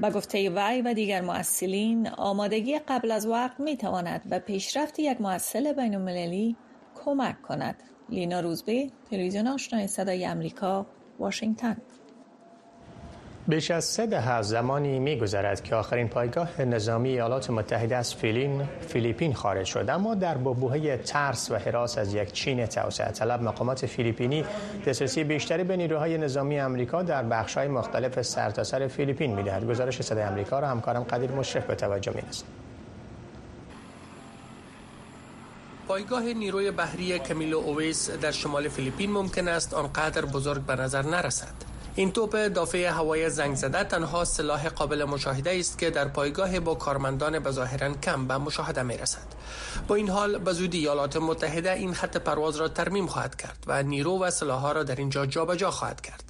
با 0.00 0.10
گفته 0.10 0.50
وی 0.50 0.82
و 0.82 0.94
دیگر 0.94 1.20
معسلین 1.20 2.08
آمادگی 2.08 2.78
قبل 2.78 3.10
از 3.10 3.26
وقت 3.26 3.60
می 3.60 3.76
تواند 3.76 4.22
به 4.30 4.38
پیشرفت 4.38 4.98
یک 4.98 5.20
معسل 5.20 5.72
بین 5.72 5.94
المللی 5.94 6.56
کمک 7.04 7.42
کند. 7.42 7.82
لینا 8.08 8.40
روزبه 8.40 8.90
تلویزیون 9.10 9.46
آشنای 9.46 9.86
صدای 9.86 10.26
امریکا 10.26 10.86
واشنگتن. 11.18 11.76
بیش 13.48 13.70
از 13.70 13.84
سه 13.84 14.06
دهه 14.06 14.42
زمانی 14.42 14.98
می 14.98 15.18
گذرد 15.18 15.62
که 15.62 15.74
آخرین 15.74 16.08
پایگاه 16.08 16.62
نظامی 16.62 17.08
ایالات 17.08 17.50
متحده 17.50 17.96
از 17.96 18.14
فیلین 18.14 18.64
فیلیپین 18.88 19.34
خارج 19.34 19.66
شد. 19.66 19.86
اما 19.88 20.14
در 20.14 20.38
ببوهه 20.38 20.96
ترس 20.96 21.50
و 21.50 21.56
حراس 21.56 21.98
از 21.98 22.14
یک 22.14 22.32
چین 22.32 22.66
توسعه 22.66 23.12
طلب 23.12 23.42
مقامات 23.42 23.86
فیلیپینی 23.86 24.44
دسترسی 24.86 25.24
بیشتری 25.24 25.64
به 25.64 25.76
نیروهای 25.76 26.18
نظامی 26.18 26.60
امریکا 26.60 27.02
در 27.02 27.22
بخش‌های 27.22 27.68
مختلف 27.68 28.22
سرتاسر 28.22 28.78
سر 28.78 28.88
فیلیپین 28.88 29.34
می‌دهد. 29.34 29.66
گزارش 29.66 30.02
صدای 30.02 30.22
امریکا 30.22 30.58
را 30.58 30.68
همکارم 30.68 31.02
قدیر 31.02 31.30
مشرف 31.30 31.66
به 31.66 31.74
توجه 31.74 32.12
می‌رساند. 32.12 32.55
پایگاه 35.88 36.22
نیروی 36.22 36.70
بحری 36.70 37.18
کمیلو 37.18 37.58
اویس 37.58 38.10
در 38.10 38.30
شمال 38.30 38.68
فیلیپین 38.68 39.12
ممکن 39.12 39.48
است 39.48 39.74
آنقدر 39.74 40.24
بزرگ 40.24 40.62
به 40.62 40.76
نظر 40.76 41.02
نرسد. 41.02 41.54
این 41.94 42.12
توپ 42.12 42.36
دافع 42.36 42.88
هوای 42.88 43.30
زنگ 43.30 43.54
زده 43.54 43.84
تنها 43.84 44.24
سلاح 44.24 44.68
قابل 44.68 45.04
مشاهده 45.04 45.56
است 45.58 45.78
که 45.78 45.90
در 45.90 46.08
پایگاه 46.08 46.60
با 46.60 46.74
کارمندان 46.74 47.38
بظاهرا 47.38 47.94
کم 47.94 48.26
به 48.26 48.38
مشاهده 48.38 48.82
می 48.82 48.96
رسد. 48.96 49.26
با 49.88 49.94
این 49.94 50.08
حال 50.08 50.38
به 50.38 50.52
زودی 50.52 50.78
ایالات 50.78 51.16
متحده 51.16 51.72
این 51.72 51.94
خط 51.94 52.16
پرواز 52.16 52.56
را 52.56 52.68
ترمیم 52.68 53.06
خواهد 53.06 53.36
کرد 53.36 53.64
و 53.66 53.82
نیرو 53.82 54.18
و 54.18 54.30
سلاحها 54.30 54.72
را 54.72 54.82
در 54.82 54.96
اینجا 54.96 55.26
جابجا 55.26 55.56
جا 55.56 55.70
خواهد 55.70 56.00
کرد. 56.00 56.25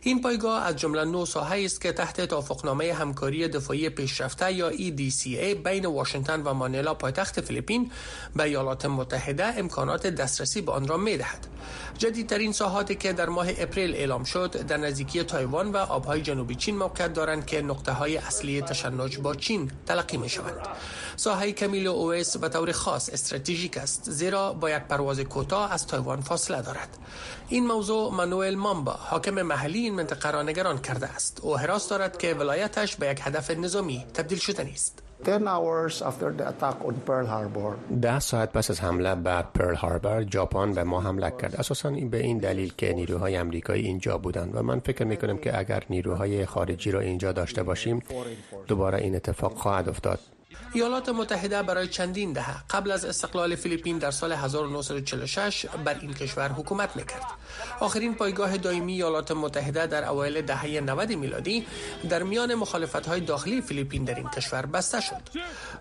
این 0.00 0.20
پایگاه 0.20 0.62
از 0.62 0.76
جمله 0.76 1.04
نه 1.04 1.26
ساحه 1.26 1.64
است 1.64 1.80
که 1.80 1.92
تحت 1.92 2.20
توافقنامه 2.20 2.92
همکاری 2.92 3.48
دفاعی 3.48 3.88
پیشرفته 3.88 4.52
یا 4.52 4.70
EDCA 4.70 5.56
بین 5.64 5.86
واشنگتن 5.86 6.42
و 6.42 6.54
مانیلا 6.54 6.94
پایتخت 6.94 7.40
فیلیپین 7.40 7.90
به 8.36 8.42
ایالات 8.42 8.86
متحده 8.86 9.44
امکانات 9.44 10.06
دسترسی 10.06 10.60
به 10.60 10.72
آن 10.72 10.88
را 10.88 10.96
می 10.96 11.16
دهد. 11.16 11.55
جدیدترین 11.98 12.52
ساحاتی 12.52 12.94
که 12.94 13.12
در 13.12 13.28
ماه 13.28 13.46
اپریل 13.58 13.94
اعلام 13.94 14.24
شد 14.24 14.66
در 14.66 14.76
نزدیکی 14.76 15.22
تایوان 15.22 15.72
و 15.72 15.76
آبهای 15.76 16.22
جنوبی 16.22 16.54
چین 16.54 16.76
موقعیت 16.76 17.12
دارند 17.12 17.46
که 17.46 17.62
نقطه 17.62 17.92
های 17.92 18.16
اصلی 18.16 18.62
تشنج 18.62 19.18
با 19.18 19.34
چین 19.34 19.70
تلقی 19.86 20.16
می 20.16 20.28
شوند. 20.28 20.68
ساحه 21.16 21.52
کمیل 21.52 21.86
اویس 21.86 22.36
به 22.36 22.48
طور 22.48 22.72
خاص 22.72 23.10
استراتژیک 23.12 23.76
است 23.76 24.10
زیرا 24.10 24.52
با 24.52 24.70
یک 24.70 24.82
پرواز 24.82 25.20
کوتاه 25.20 25.72
از 25.72 25.86
تایوان 25.86 26.20
فاصله 26.20 26.62
دارد. 26.62 26.98
این 27.48 27.66
موضوع 27.66 28.12
مانوئل 28.12 28.54
مامبا 28.54 28.92
حاکم 28.92 29.42
محلی 29.42 29.78
این 29.78 29.94
منطقه 29.94 30.30
را 30.30 30.42
نگران 30.42 30.78
کرده 30.78 31.06
است. 31.06 31.40
او 31.42 31.58
حراس 31.58 31.88
دارد 31.88 32.18
که 32.18 32.34
ولایتش 32.34 32.96
به 32.96 33.08
یک 33.08 33.20
هدف 33.22 33.50
نظامی 33.50 34.06
تبدیل 34.14 34.38
شده 34.38 34.64
نیست. 34.64 35.05
ده 38.02 38.18
ساعت 38.18 38.52
پس 38.52 38.70
از 38.70 38.80
حمله 38.80 39.14
بر 39.14 39.42
پرل 39.42 39.74
هاربر 39.74 40.26
ژاپن 40.30 40.72
به 40.72 40.84
ما 40.84 41.00
حمله 41.00 41.32
کرد. 41.42 41.56
اساسا 41.56 41.90
به 41.90 42.20
این 42.20 42.38
دلیل 42.38 42.72
که 42.76 42.92
نیروهای 42.92 43.36
امریکایی 43.36 43.84
اینجا 43.86 44.18
بودند 44.18 44.54
و 44.54 44.62
من 44.62 44.78
فکر 44.78 45.04
می 45.04 45.16
کنم 45.16 45.38
که 45.38 45.58
اگر 45.58 45.82
نیروهای 45.90 46.46
خارجی 46.46 46.90
را 46.90 47.00
اینجا 47.00 47.32
داشته 47.32 47.62
باشیم 47.62 48.02
دوباره 48.66 48.98
این 48.98 49.16
اتفاق 49.16 49.54
خواهد 49.54 49.88
افتاد. 49.88 50.18
ایالات 50.76 51.08
متحده 51.08 51.62
برای 51.62 51.88
چندین 51.88 52.32
دهه 52.32 52.64
قبل 52.70 52.90
از 52.90 53.04
استقلال 53.04 53.54
فیلیپین 53.54 53.98
در 53.98 54.10
سال 54.10 54.32
1946 54.32 55.66
بر 55.84 55.96
این 56.00 56.14
کشور 56.14 56.48
حکومت 56.48 56.96
می‌کرد. 56.96 57.22
آخرین 57.80 58.14
پایگاه 58.14 58.56
دائمی 58.56 58.92
ایالات 58.92 59.30
متحده 59.32 59.86
در 59.86 60.04
اوایل 60.04 60.42
دهه 60.42 60.80
90 60.80 61.12
میلادی 61.12 61.66
در 62.08 62.22
میان 62.22 62.54
مخالفت 62.54 63.08
های 63.08 63.20
داخلی 63.20 63.60
فیلیپین 63.60 64.04
در 64.04 64.14
این 64.14 64.28
کشور 64.28 64.66
بسته 64.66 65.00
شد. 65.00 65.22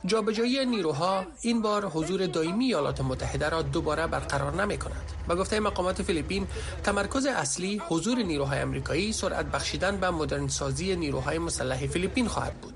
جابجایی 0.05 0.65
نیروها 0.65 1.25
این 1.41 1.61
بار 1.61 1.85
حضور 1.85 2.25
دائمی 2.25 2.65
ایالات 2.65 3.01
متحده 3.01 3.49
را 3.49 3.61
دوباره 3.61 4.07
برقرار 4.07 4.61
نمی 4.63 4.77
کند. 4.77 5.14
به 5.27 5.35
گفته 5.35 5.59
مقامات 5.59 6.01
فیلیپین 6.01 6.47
تمرکز 6.83 7.25
اصلی 7.25 7.81
حضور 7.87 8.17
نیروهای 8.17 8.59
امریکایی 8.59 9.13
سرعت 9.13 9.45
بخشیدن 9.45 9.97
به 9.97 10.09
مدرن 10.09 10.47
سازی 10.47 10.95
نیروهای 10.95 11.37
مسلح 11.37 11.87
فیلیپین 11.87 12.27
خواهد 12.27 12.53
بود. 12.53 12.73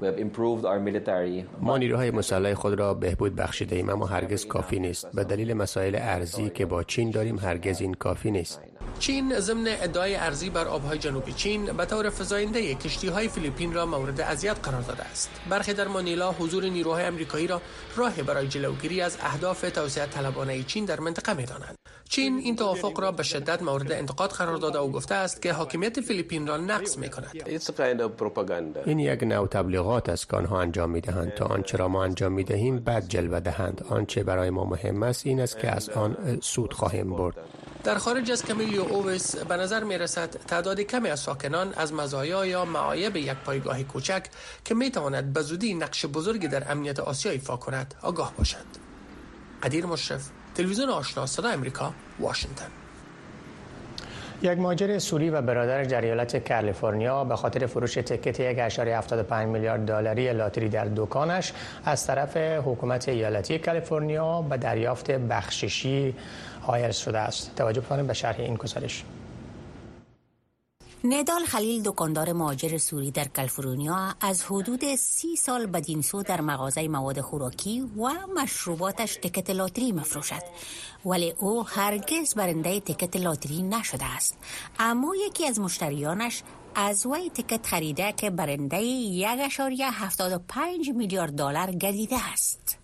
ما 1.61 1.77
نیروهای 1.77 2.11
مسلح 2.11 2.53
خود 2.53 2.73
را 2.73 2.93
بهبود 2.93 3.35
بخشیده 3.35 3.75
ایم 3.75 3.89
اما 3.89 4.05
هرگز 4.05 4.45
کافی 4.45 4.79
نیست. 4.79 5.07
به 5.13 5.23
دلیل 5.23 5.53
مسائل 5.53 5.95
ارضی 5.95 6.49
که 6.49 6.65
با 6.65 6.83
چین 6.83 7.11
داریم 7.11 7.39
هرگز 7.39 7.81
این 7.81 7.93
کافی 7.93 8.31
نیست. 8.31 8.59
چین 8.99 9.39
ضمن 9.39 9.67
ادعای 9.67 10.15
ارضی 10.15 10.49
بر 10.49 10.67
آبهای 10.67 10.97
جنوبی 10.97 11.33
چین 11.33 11.65
به 11.65 11.85
طور 11.85 12.09
فزاینده 12.09 12.75
کشتی 12.75 13.07
های 13.07 13.27
فیلیپین 13.27 13.73
را 13.73 13.85
مورد 13.85 14.21
اذیت 14.21 14.57
قرار 14.63 14.81
داده 14.81 15.03
است. 15.03 15.29
برخی 15.49 15.73
در 15.73 15.87
مانیلا 15.87 16.31
حضور 16.31 16.65
نیروهای 16.65 17.05
امریکایی 17.05 17.47
را 17.47 17.61
راهی 17.95 18.23
برای 18.23 18.47
جلوگیری 18.47 19.01
از 19.01 19.17
اهداف 19.21 19.61
توسعه 19.61 20.05
طلبانه 20.05 20.63
چین 20.63 20.85
در 20.85 20.99
منطقه 20.99 21.33
می‌دانند. 21.33 21.75
چین 22.09 22.37
این 22.37 22.55
توافق 22.55 22.99
را 22.99 23.11
به 23.11 23.23
شدت 23.23 23.61
مورد 23.61 23.91
انتقاد 23.91 24.29
قرار 24.29 24.57
داده 24.57 24.79
و 24.79 24.87
گفته 24.87 25.15
است 25.15 25.41
که 25.41 25.53
حاکمیت 25.53 26.01
فیلیپین 26.01 26.47
را 26.47 26.57
نقض 26.57 26.97
می 26.97 27.09
کند 27.09 27.31
این 28.85 28.99
یک 28.99 29.23
نوع 29.23 29.47
تبلیغات 29.47 30.09
است 30.09 30.29
که 30.29 30.37
آنها 30.37 30.61
انجام 30.61 30.89
می 30.89 31.01
دهند 31.01 31.33
تا 31.33 31.45
آنچه 31.45 31.77
را 31.77 31.87
ما 31.87 32.03
انجام 32.03 32.31
می 32.31 32.43
دهیم 32.43 32.79
بد 32.79 33.07
جلوه 33.07 33.39
دهند. 33.39 33.85
آنچه 33.89 34.23
برای 34.23 34.49
ما 34.49 34.65
مهم 34.65 35.03
است 35.03 35.27
این 35.27 35.39
است 35.39 35.59
که 35.59 35.75
از 35.75 35.89
آن 35.89 36.39
سود 36.41 36.73
خواهیم 36.73 37.09
برد. 37.09 37.35
در 37.83 37.97
خارج 37.97 38.31
از 38.31 38.45
کمیلیو 38.45 38.81
اوویس 38.81 39.35
به 39.35 39.57
نظر 39.57 39.83
می 39.83 39.97
رسد 39.97 40.29
تعداد 40.29 40.79
کمی 40.79 41.09
از 41.09 41.19
ساکنان 41.19 41.73
از 41.73 41.93
مزایا 41.93 42.45
یا 42.45 42.65
معایب 42.65 43.15
یک 43.15 43.33
پایگاه 43.33 43.83
کوچک 43.83 44.23
که 44.65 44.75
می 44.75 44.91
تواند 44.91 45.33
به 45.33 45.41
زودی 45.41 45.73
نقش 45.73 46.05
بزرگی 46.05 46.47
در 46.47 46.71
امنیت 46.71 46.99
آسیا 46.99 47.31
ایفا 47.31 47.57
کند. 47.57 47.95
آگاه 48.01 48.33
باشند. 48.37 48.77
قدیر 49.63 49.85
مشرف. 49.85 50.29
تلویزیون 50.59 50.89
آشنا 50.89 51.25
صدا 51.25 51.49
امریکا 51.49 51.93
واشنگتن. 52.19 52.65
یک 54.41 54.59
ماجر 54.59 54.99
سوری 54.99 55.29
و 55.29 55.41
برادر 55.41 55.83
در 55.83 56.01
ایالت 56.01 56.47
کالیفرنیا 56.47 57.23
به 57.23 57.35
خاطر 57.35 57.65
فروش 57.65 57.93
تکت 57.93 58.69
1.75 59.29 59.33
میلیارد 59.33 59.85
دلاری 59.85 60.33
لاتری 60.33 60.69
در 60.69 60.87
دکانش 60.95 61.53
از 61.85 62.07
طرف 62.07 62.37
حکومت 62.37 63.09
ایالتی 63.09 63.59
کالیفرنیا 63.59 64.41
به 64.41 64.57
دریافت 64.57 65.11
بخششی 65.11 66.15
حائل 66.61 66.91
شده 66.91 67.19
است. 67.19 67.55
توجه 67.55 67.81
کنیم 67.81 68.07
به 68.07 68.13
شرح 68.13 68.39
این 68.39 68.55
گزارش. 68.55 69.03
ندال 71.03 71.45
خلیل 71.45 71.81
دکاندار 71.83 72.33
مهاجر 72.33 72.77
سوری 72.77 73.11
در 73.11 73.27
کالیفرنیا 73.27 74.15
از 74.21 74.43
حدود 74.43 74.95
سی 74.95 75.35
سال 75.35 75.65
بدین 75.65 76.01
سو 76.01 76.23
در 76.23 76.41
مغازه 76.41 76.87
مواد 76.87 77.21
خوراکی 77.21 77.81
و 77.81 78.09
مشروباتش 78.35 79.15
تکت 79.15 79.49
لاتری 79.49 79.91
مفروشد. 79.91 80.43
ولی 81.05 81.33
او 81.37 81.67
هرگز 81.67 82.33
برنده 82.35 82.79
تکت 82.79 83.15
لاتری 83.15 83.61
نشده 83.61 84.05
است. 84.05 84.37
اما 84.79 85.15
یکی 85.15 85.45
از 85.45 85.59
مشتریانش 85.59 86.43
از 86.75 87.05
وی 87.05 87.29
تکت 87.29 87.65
خریده 87.65 88.11
که 88.11 88.29
برنده 88.29 88.81
یک 88.81 89.61
پنج 90.47 90.89
میلیارد 90.89 91.33
دلار 91.33 91.71
گردیده 91.71 92.31
است. 92.33 92.78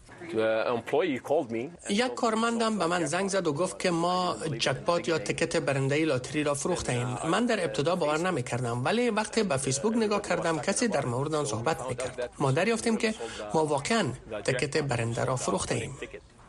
یک 1.90 2.14
کارمندم 2.14 2.78
به 2.78 2.86
من 2.86 3.06
زنگ 3.06 3.30
زد 3.30 3.48
و 3.48 3.54
گفت 3.54 3.80
که 3.80 3.92
ما 3.92 4.36
جکپات 4.60 5.08
یا 5.08 5.18
تکت 5.18 5.58
برنده 5.58 6.06
لاتری 6.06 6.44
را 6.44 6.54
فروخته 6.54 6.92
ایم 6.94 7.18
من 7.32 7.46
در 7.46 7.64
ابتدا 7.64 7.96
باور 7.96 8.18
نمی 8.18 8.44
کردم 8.44 8.86
ولی 8.86 9.10
وقتی 9.10 9.44
به 9.44 9.58
فیسبوک 9.58 9.98
نگاه 9.98 10.22
کردم 10.22 10.60
کسی 10.60 10.88
در 10.88 11.06
مورد 11.06 11.36
آن 11.36 11.46
صحبت 11.46 11.90
می 11.90 11.96
کرد 11.96 12.30
ما 12.40 12.52
دریافتیم 12.52 12.98
که 12.98 13.14
ما 13.54 13.66
واقعا 13.66 14.08
تکت 14.44 14.78
برنده 14.78 15.26
را 15.26 15.36
فروخته 15.36 15.76
ایم 15.76 15.98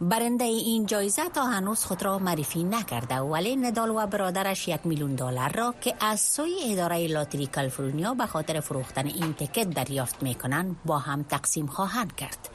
برنده 0.00 0.44
این 0.44 0.86
جایزه 0.86 1.28
تا 1.28 1.44
هنوز 1.44 1.84
خود 1.84 2.02
را 2.02 2.18
معرفی 2.18 2.64
نکرده 2.64 3.14
ولی 3.14 3.56
ندال 3.56 3.90
و 3.90 4.06
برادرش 4.06 4.68
یک 4.68 4.80
میلیون 4.84 5.14
دلار 5.14 5.52
را 5.54 5.74
که 5.80 5.94
از 6.00 6.20
سوی 6.20 6.54
اداره 6.64 7.06
لاتری 7.06 7.46
کالیفرنیا 7.46 8.14
به 8.14 8.26
خاطر 8.26 8.60
فروختن 8.60 9.06
این 9.06 9.32
تکت 9.34 9.70
دریافت 9.70 10.22
می 10.22 10.34
کنند 10.34 10.76
با 10.84 10.98
هم 10.98 11.22
تقسیم 11.22 11.66
خواهند 11.66 12.16
کرد. 12.16 12.48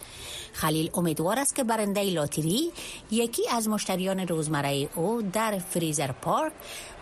خلیل 0.53 0.91
امیدوار 0.93 1.39
است 1.39 1.55
که 1.55 1.63
برنده 1.63 2.03
لاتری 2.03 2.71
یکی 3.11 3.49
از 3.49 3.69
مشتریان 3.69 4.27
روزمره 4.27 4.89
او 4.95 5.21
در 5.21 5.59
فریزر 5.59 6.11
پارک 6.11 6.53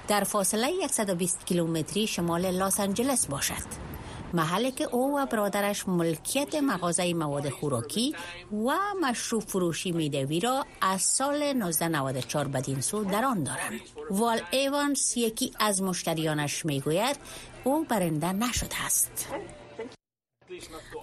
در 0.08 0.24
فاصله 0.24 0.88
120 0.88 1.46
کیلومتری 1.46 2.08
شمال 2.08 2.52
لس 2.52 2.80
آنجلس 2.80 3.26
باشد. 3.26 3.90
محلی 4.34 4.72
که 4.72 4.84
او 4.84 5.20
و 5.20 5.26
برادرش 5.26 5.88
ملکیت 5.88 6.56
مغازه 6.56 7.14
مواد 7.14 7.50
خوراکی 7.50 8.16
و 8.52 8.78
مشروب 9.02 9.44
فروشی 9.44 9.92
میدوی 9.92 10.40
را 10.40 10.66
از 10.82 11.02
سال 11.02 11.44
1994 11.44 12.48
بدین 12.48 12.82
سو 12.82 13.04
در 13.04 13.26
آن 13.26 13.44
دارند. 13.44 13.80
وال 14.12 14.42
ایوانس 14.52 15.18
یکی 15.18 15.52
از 15.60 15.82
مشتریانش 15.82 16.66
می‌گوید 16.66 17.18
او 17.64 17.86
برنده 17.90 18.32
نشده 18.32 18.86
است. 18.86 19.28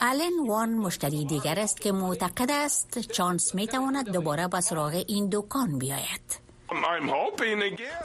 آلن 0.00 0.48
وان 0.48 0.74
مشتری 0.74 1.24
دیگر 1.24 1.58
است 1.58 1.80
که 1.80 1.92
معتقد 1.92 2.50
است 2.50 2.98
چانس 2.98 3.54
می 3.54 3.66
تواند 3.66 4.10
دوباره 4.10 4.48
به 4.48 4.60
سراغ 4.60 5.04
این 5.08 5.28
دکان 5.32 5.78
بیاید. 5.78 6.46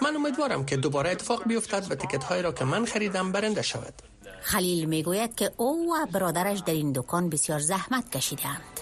من 0.02 0.16
امیدوارم 0.16 0.66
که 0.66 0.78
دوباره 0.78 1.10
اتفاق 1.12 1.44
بیفتد 1.48 1.92
و 1.92 1.96
تکت 1.96 2.24
هایی 2.24 2.42
را 2.42 2.52
که 2.52 2.66
من 2.66 2.86
خریدم 2.86 3.32
برنده 3.32 3.62
شود. 3.62 3.94
خلیل 4.42 4.86
می‌گوید 4.86 5.36
که 5.36 5.52
او 5.58 5.94
و 5.94 6.06
برادرش 6.06 6.60
در 6.60 6.74
این 6.74 6.92
دکان 6.92 7.30
بسیار 7.30 7.60
زحمت 7.60 8.12
کشیدند. 8.12 8.80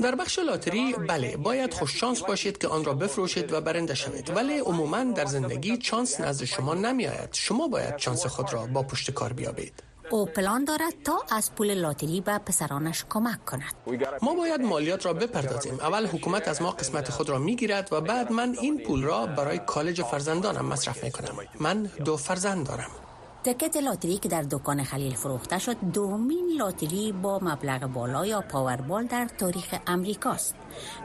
در 0.00 0.14
بخش 0.14 0.38
لاتری 0.38 0.92
بله 0.92 1.36
باید 1.36 1.74
خوش 1.74 2.00
شانس 2.00 2.22
باشید 2.22 2.58
که 2.58 2.68
آن 2.68 2.84
را 2.84 2.94
بفروشید 2.94 3.52
و 3.52 3.60
برنده 3.60 3.94
شوید. 3.94 4.36
ولی 4.36 4.58
عموما 4.58 5.04
در 5.04 5.26
زندگی 5.26 5.76
چانس 5.76 6.20
نزد 6.20 6.44
شما 6.44 6.74
نمی 6.74 7.06
آید 7.06 7.28
شما 7.32 7.68
باید 7.68 7.96
چانس 7.96 8.26
خود 8.26 8.52
را 8.52 8.66
با 8.66 8.82
پشت 8.82 9.10
کار 9.10 9.32
بیابید. 9.32 9.91
او 10.12 10.26
پلان 10.26 10.64
دارد 10.64 10.94
تا 11.04 11.24
از 11.30 11.54
پول 11.54 11.74
لاتری 11.74 12.20
به 12.20 12.38
پسرانش 12.38 13.04
کمک 13.10 13.44
کند. 13.44 13.74
ما 14.22 14.34
باید 14.34 14.60
مالیات 14.60 15.06
را 15.06 15.12
بپردازیم. 15.12 15.74
اول 15.74 16.06
حکومت 16.06 16.48
از 16.48 16.62
ما 16.62 16.70
قسمت 16.70 17.10
خود 17.10 17.28
را 17.28 17.38
می‌گیرد 17.38 17.88
و 17.92 18.00
بعد 18.00 18.32
من 18.32 18.56
این 18.60 18.78
پول 18.78 19.02
را 19.02 19.26
برای 19.26 19.58
کالج 19.58 20.02
فرزندانم 20.02 20.64
مصرف 20.64 21.04
می 21.04 21.10
کنم 21.10 21.36
من 21.60 21.82
دو 21.82 22.16
فرزند 22.16 22.66
دارم. 22.66 22.90
تکت 23.44 23.76
لاتری 23.76 24.18
که 24.18 24.28
در 24.28 24.42
دکان 24.42 24.84
خلیل 24.84 25.14
فروخته 25.14 25.58
شد 25.58 25.76
دومین 25.94 26.56
لاتری 26.58 27.12
با 27.12 27.38
مبلغ 27.42 27.86
بالا 27.86 28.26
یا 28.26 28.40
پاوربال 28.40 29.06
در 29.06 29.28
تاریخ 29.38 29.74
امریکاست. 29.86 30.54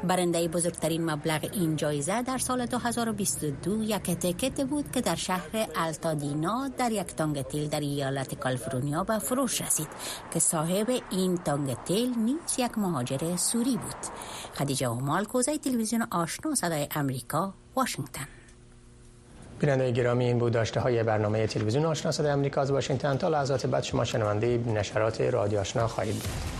برنده 0.03 0.47
بزرگترین 0.47 1.11
مبلغ 1.11 1.49
این 1.53 1.75
جایزه 1.75 2.21
در 2.21 2.37
سال 2.37 2.65
2022 2.65 3.83
یک 3.83 4.01
تکت 4.01 4.61
بود 4.61 4.91
که 4.91 5.01
در 5.01 5.15
شهر 5.15 5.67
التادینا 5.75 6.67
در 6.77 6.91
یک 6.91 7.15
تانگتیل 7.15 7.69
در 7.69 7.79
ایالت 7.79 8.35
کالیفرنیا 8.35 9.03
به 9.03 9.19
فروش 9.19 9.61
رسید 9.61 9.87
که 10.33 10.39
صاحب 10.39 11.01
این 11.09 11.37
تانگتیل 11.37 12.19
نیز 12.19 12.59
یک 12.59 12.77
مهاجر 12.77 13.35
سوری 13.35 13.77
بود. 13.77 14.05
خدیجه 14.55 14.89
همال 14.89 15.25
کوزه 15.25 15.57
تلویزیون 15.57 16.07
آشنا 16.11 16.55
صدای 16.55 16.87
امریکا 16.95 17.53
واشنگتن. 17.75 18.36
بیننده 19.59 19.91
گرامی 19.91 20.25
این 20.25 20.39
بود 20.39 20.53
داشته 20.53 20.79
های 20.79 21.03
برنامه 21.03 21.47
تلویزیون 21.47 21.85
آشنا 21.85 22.11
صدای 22.11 22.31
آمریکا 22.31 22.61
از 22.61 22.71
واشنگتن. 22.71 23.17
تا 23.17 23.29
لحظات 23.29 23.65
بعد 23.65 23.83
شما 23.83 24.05
شنونده 24.05 24.57
نشرات 24.57 25.21
رادیو 25.21 25.59
آشنا 25.59 25.87
خواهید 25.87 26.15
بود. 26.15 26.56